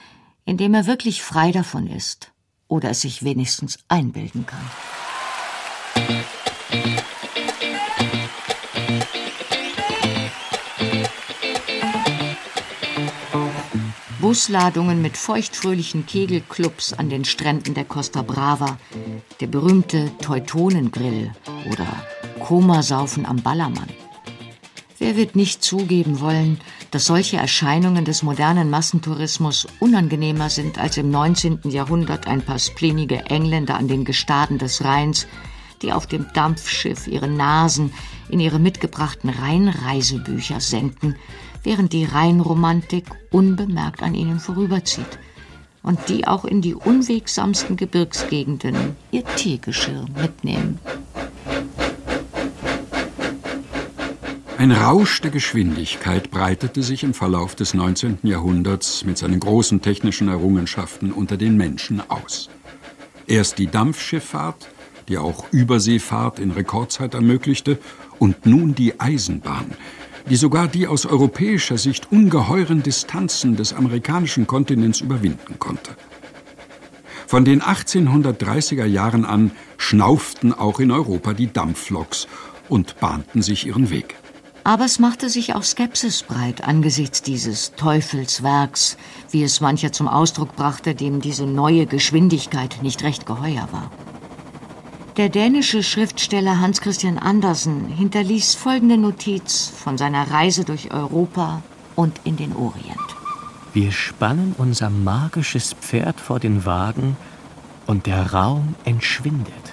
[0.44, 2.32] in dem er wirklich frei davon ist
[2.68, 4.64] oder es sich wenigstens einbilden kann.
[14.26, 18.76] Busladungen mit feuchtfröhlichen Kegelclubs an den Stränden der Costa Brava,
[19.40, 21.30] der berühmte Teutonengrill
[21.70, 21.86] oder
[22.40, 23.88] Komasaufen am Ballermann.
[24.98, 26.58] Wer wird nicht zugeben wollen,
[26.90, 31.60] dass solche Erscheinungen des modernen Massentourismus unangenehmer sind als im 19.
[31.70, 35.28] Jahrhundert ein paar splinige Engländer an den Gestaden des Rheins,
[35.82, 37.92] die auf dem Dampfschiff ihre Nasen
[38.28, 41.16] in ihre mitgebrachten Rheinreisebücher senken,
[41.62, 45.18] während die Rheinromantik unbemerkt an ihnen vorüberzieht
[45.82, 50.80] und die auch in die unwegsamsten Gebirgsgegenden ihr Teegeschirr mitnehmen.
[54.58, 58.20] Ein Rausch der Geschwindigkeit breitete sich im Verlauf des 19.
[58.22, 62.48] Jahrhunderts mit seinen großen technischen Errungenschaften unter den Menschen aus.
[63.26, 64.68] Erst die Dampfschifffahrt,
[65.08, 67.78] die auch Überseefahrt in Rekordzeit ermöglichte,
[68.18, 69.72] und nun die Eisenbahn,
[70.28, 75.96] die sogar die aus europäischer Sicht ungeheuren Distanzen des amerikanischen Kontinents überwinden konnte.
[77.26, 82.28] Von den 1830er Jahren an schnauften auch in Europa die Dampfloks
[82.68, 84.16] und bahnten sich ihren Weg.
[84.62, 88.96] Aber es machte sich auch Skepsis breit angesichts dieses Teufelswerks,
[89.30, 93.92] wie es mancher zum Ausdruck brachte, dem diese neue Geschwindigkeit nicht recht geheuer war.
[95.16, 101.62] Der dänische Schriftsteller Hans Christian Andersen hinterließ folgende Notiz von seiner Reise durch Europa
[101.94, 103.16] und in den Orient.
[103.72, 107.16] Wir spannen unser magisches Pferd vor den Wagen
[107.86, 109.72] und der Raum entschwindet.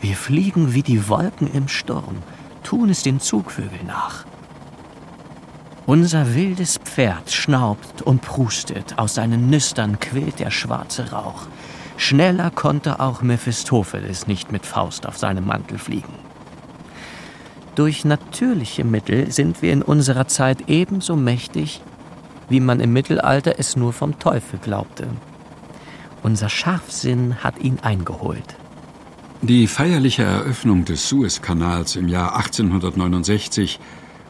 [0.00, 2.22] Wir fliegen wie die Wolken im Sturm
[2.62, 4.24] tun es den Zugvögeln nach.
[5.84, 11.48] Unser wildes Pferd schnaubt und prustet, aus seinen Nüstern quillt der schwarze Rauch.
[12.02, 16.14] Schneller konnte auch Mephistopheles nicht mit Faust auf seinem Mantel fliegen.
[17.76, 21.80] Durch natürliche Mittel sind wir in unserer Zeit ebenso mächtig,
[22.48, 25.06] wie man im Mittelalter es nur vom Teufel glaubte.
[26.24, 28.56] Unser Scharfsinn hat ihn eingeholt.
[29.40, 33.78] Die feierliche Eröffnung des Suezkanals im Jahr 1869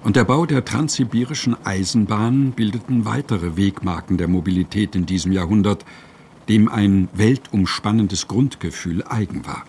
[0.04, 5.86] und der Bau der transsibirischen Eisenbahn bildeten weitere Wegmarken der Mobilität in diesem Jahrhundert,
[6.53, 9.64] dem ein weltumspannendes Grundgefühl eigen war.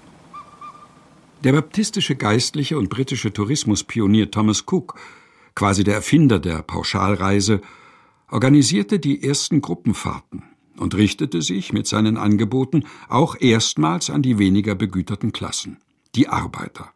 [1.46, 5.00] Der baptistische Geistliche und britische Tourismuspionier Thomas Cook,
[5.56, 7.62] quasi der Erfinder der Pauschalreise,
[8.30, 10.44] organisierte die ersten Gruppenfahrten
[10.76, 15.78] und richtete sich mit seinen Angeboten auch erstmals an die weniger begüterten Klassen,
[16.16, 16.92] die Arbeiter.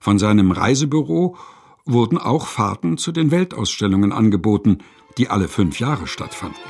[0.00, 1.38] Von seinem Reisebüro
[1.86, 4.80] wurden auch Fahrten zu den Weltausstellungen angeboten,
[5.16, 6.60] die alle fünf Jahre stattfanden.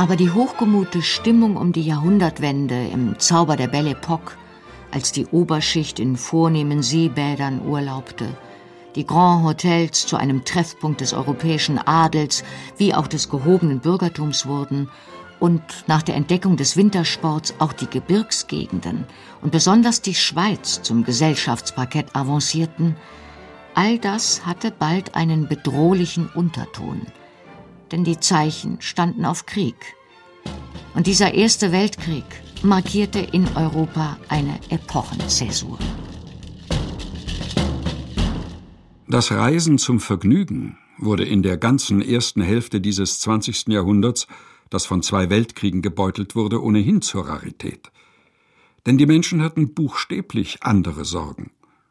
[0.00, 4.38] Aber die hochgemute Stimmung um die Jahrhundertwende im Zauber der Belle Epoque,
[4.90, 8.26] als die Oberschicht in vornehmen Seebädern urlaubte,
[8.94, 12.44] die Grand Hotels zu einem Treffpunkt des europäischen Adels
[12.78, 14.88] wie auch des gehobenen Bürgertums wurden
[15.38, 19.04] und nach der Entdeckung des Wintersports auch die Gebirgsgegenden
[19.42, 22.96] und besonders die Schweiz zum Gesellschaftsparkett avancierten,
[23.74, 27.02] all das hatte bald einen bedrohlichen Unterton,
[27.92, 29.76] denn die Zeichen standen auf Krieg.
[30.94, 32.24] Und dieser Erste Weltkrieg
[32.62, 35.78] markierte in Europa eine Epochenzäsur.
[39.08, 43.68] Das Reisen zum Vergnügen wurde in der ganzen ersten Hälfte dieses 20.
[43.68, 44.26] Jahrhunderts,
[44.68, 47.90] das von zwei Weltkriegen gebeutelt wurde, ohnehin zur Rarität.
[48.86, 51.50] Denn die Menschen hatten buchstäblich andere Sorgen.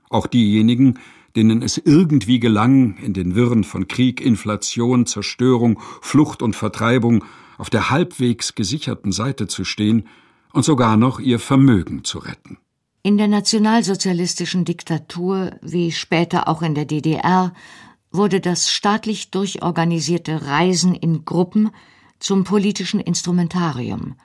[0.10, 1.00] Auch diejenigen,
[1.36, 7.24] denen es irgendwie gelang, in den Wirren von Krieg, Inflation, Zerstörung, Flucht und Vertreibung
[7.58, 10.08] auf der halbwegs gesicherten Seite zu stehen
[10.54, 12.58] und sogar noch ihr Vermögen zu retten.
[13.04, 17.54] In der nationalsozialistischen Diktatur, wie später auch in der DDR,
[18.12, 21.70] wurde das staatlich durchorganisierte Reisen in Gruppen
[22.20, 24.16] zum politischen Instrumentarium,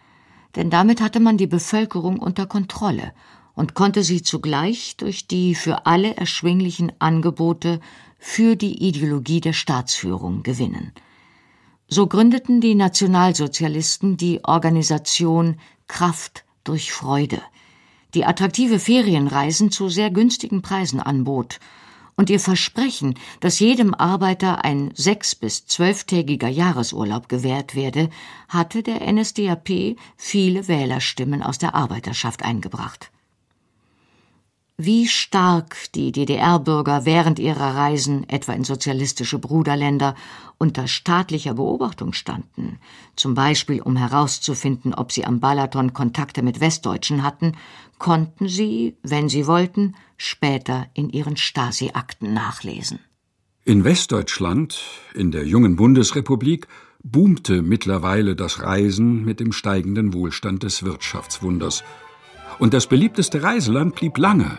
[0.56, 3.12] denn damit hatte man die Bevölkerung unter Kontrolle
[3.54, 7.80] und konnte sie zugleich durch die für alle erschwinglichen Angebote
[8.18, 10.92] für die Ideologie der Staatsführung gewinnen.
[11.88, 17.40] So gründeten die Nationalsozialisten die Organisation Kraft durch Freude–
[18.14, 21.58] die attraktive Ferienreisen zu sehr günstigen Preisen anbot
[22.16, 28.08] und ihr Versprechen, dass jedem Arbeiter ein sechs- bis zwölftägiger Jahresurlaub gewährt werde,
[28.48, 33.10] hatte der NSDAP viele Wählerstimmen aus der Arbeiterschaft eingebracht.
[34.76, 40.16] Wie stark die DDR-Bürger während ihrer Reisen, etwa in sozialistische Bruderländer,
[40.58, 42.80] unter staatlicher Beobachtung standen,
[43.14, 47.52] zum Beispiel um herauszufinden, ob sie am Balaton Kontakte mit Westdeutschen hatten,
[47.98, 52.98] konnten sie, wenn sie wollten, später in ihren Stasi-Akten nachlesen.
[53.64, 54.80] In Westdeutschland,
[55.14, 56.66] in der jungen Bundesrepublik,
[57.04, 61.84] boomte mittlerweile das Reisen mit dem steigenden Wohlstand des Wirtschaftswunders–
[62.58, 64.58] und das beliebteste Reiseland blieb lange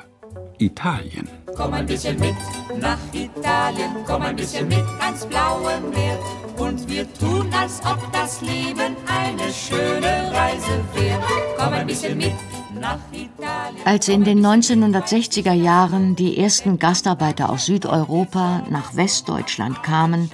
[0.58, 1.28] Italien.
[1.56, 2.36] Komm ein bisschen mit
[2.80, 6.20] nach Italien, komm ein bisschen mit ans blaue Meer.
[6.58, 11.24] Und wir tun, als ob das Leben eine schöne Reise wäre.
[11.58, 12.34] Komm ein bisschen mit
[12.80, 13.86] nach Italien.
[13.86, 20.32] Als in den 1960er Jahren die ersten Gastarbeiter aus Südeuropa nach Westdeutschland kamen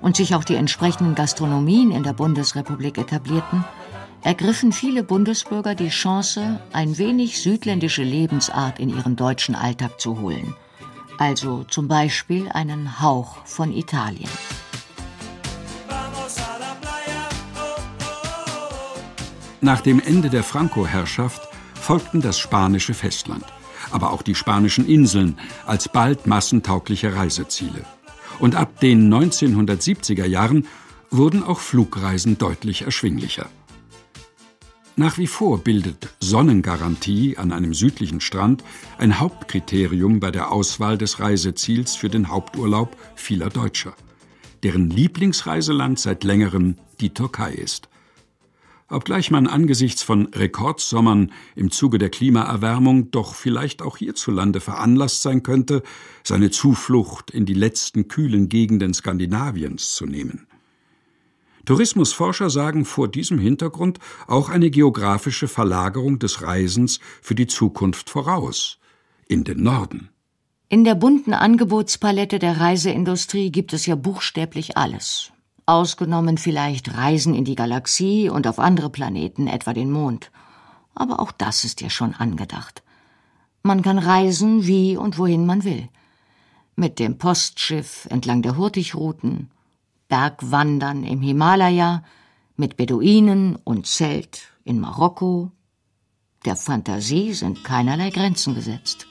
[0.00, 3.64] und sich auch die entsprechenden Gastronomien in der Bundesrepublik etablierten,
[4.24, 10.54] ergriffen viele Bundesbürger die Chance, ein wenig südländische Lebensart in ihren deutschen Alltag zu holen.
[11.18, 14.30] Also zum Beispiel einen Hauch von Italien.
[19.60, 21.42] Nach dem Ende der Franco-Herrschaft
[21.74, 23.44] folgten das spanische Festland,
[23.90, 27.84] aber auch die spanischen Inseln als bald massentaugliche Reiseziele.
[28.38, 30.66] Und ab den 1970er Jahren
[31.10, 33.48] wurden auch Flugreisen deutlich erschwinglicher.
[34.96, 38.62] Nach wie vor bildet Sonnengarantie an einem südlichen Strand
[38.96, 43.94] ein Hauptkriterium bei der Auswahl des Reiseziels für den Haupturlaub vieler Deutscher,
[44.62, 47.88] deren Lieblingsreiseland seit längerem die Türkei ist.
[48.88, 55.42] Obgleich man angesichts von Rekordsommern im Zuge der Klimaerwärmung doch vielleicht auch hierzulande veranlasst sein
[55.42, 55.82] könnte,
[56.22, 60.46] seine Zuflucht in die letzten kühlen Gegenden Skandinaviens zu nehmen.
[61.64, 68.78] Tourismusforscher sagen vor diesem Hintergrund auch eine geografische Verlagerung des Reisens für die Zukunft voraus
[69.26, 70.10] in den Norden.
[70.68, 75.30] In der bunten Angebotspalette der Reiseindustrie gibt es ja buchstäblich alles.
[75.66, 80.30] Ausgenommen vielleicht Reisen in die Galaxie und auf andere Planeten, etwa den Mond.
[80.94, 82.82] Aber auch das ist ja schon angedacht.
[83.62, 85.88] Man kann reisen, wie und wohin man will.
[86.76, 89.50] Mit dem Postschiff entlang der Hurtigrouten,
[90.08, 92.04] Bergwandern im Himalaya,
[92.56, 95.50] mit Beduinen und Zelt in Marokko.
[96.44, 99.06] Der Fantasie sind keinerlei Grenzen gesetzt.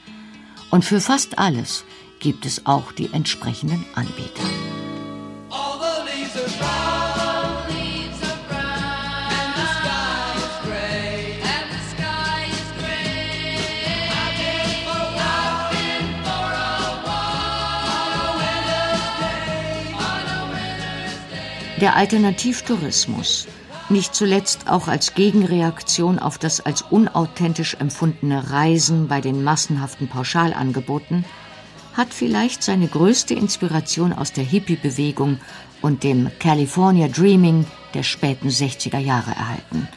[0.72, 1.84] Und für fast alles
[2.20, 4.83] gibt es auch die entsprechenden Anbieter.
[21.84, 23.46] Der Alternativtourismus,
[23.90, 31.26] nicht zuletzt auch als Gegenreaktion auf das als unauthentisch empfundene Reisen bei den massenhaften Pauschalangeboten,
[31.92, 35.42] hat vielleicht seine größte Inspiration aus der Hippie-Bewegung
[35.82, 39.90] und dem California Dreaming der späten 60er Jahre erhalten.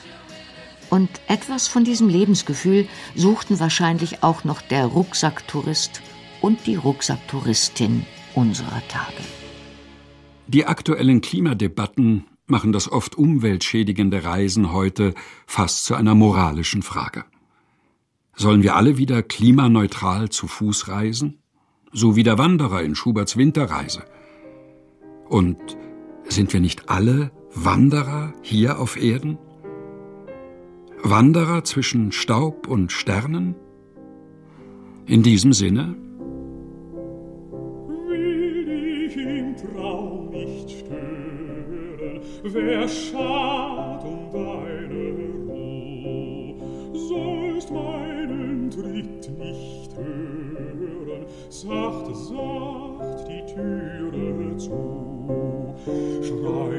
[0.91, 6.03] Und etwas von diesem Lebensgefühl suchten wahrscheinlich auch noch der Rucksacktourist
[6.41, 9.36] und die Rucksacktouristin unserer Tage.
[10.49, 15.13] Die aktuellen Klimadebatten machen das oft umweltschädigende Reisen heute
[15.47, 17.25] fast zu einer moralischen Frage.
[18.37, 21.39] Sollen wir alle wieder klimaneutral zu Fuß reisen?
[21.93, 24.05] So wie der Wanderer in Schuberts Winterreise.
[25.29, 25.59] Und
[26.29, 29.39] sind wir nicht alle Wanderer hier auf Erden?
[31.03, 33.57] Wanderer zwischen Staub und Sternen?
[35.07, 35.97] In diesem Sinne
[42.53, 45.15] wer schad um deine
[45.49, 46.55] Ruh,
[46.95, 55.75] sollst meinen Tritt nicht hören, sacht, sacht die Türe zu,
[56.23, 56.76] schreib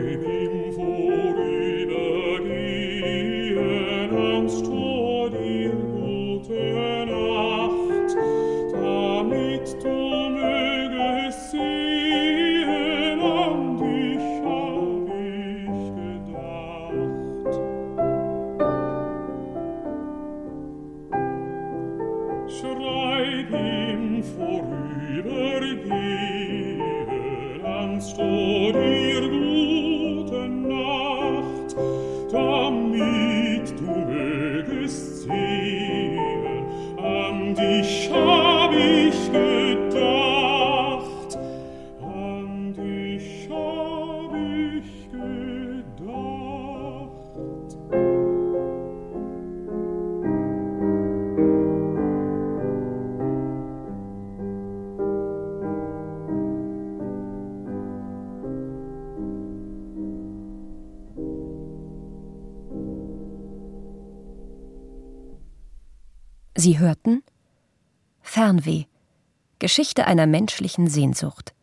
[69.77, 71.53] Geschichte einer menschlichen Sehnsucht.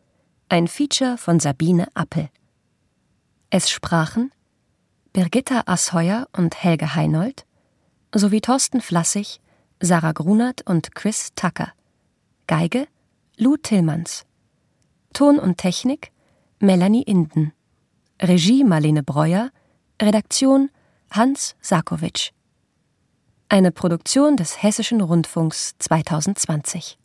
[0.48, 2.28] Ein Feature von Sabine Appel.
[3.50, 4.30] Es sprachen
[5.12, 7.44] Birgitta Asheuer und Helge Heinold
[8.14, 9.40] sowie Thorsten Flassig,
[9.80, 11.72] Sarah Grunert und Chris Tucker.
[12.46, 12.86] Geige
[13.36, 14.24] Lou Tillmanns.
[15.12, 16.12] Ton und Technik
[16.60, 17.52] Melanie Inden.
[18.22, 19.50] Regie Marlene Breuer.
[20.00, 20.70] Redaktion
[21.10, 22.30] Hans Sarkowitsch.
[23.48, 26.96] Eine Produktion des Hessischen Rundfunks 2020.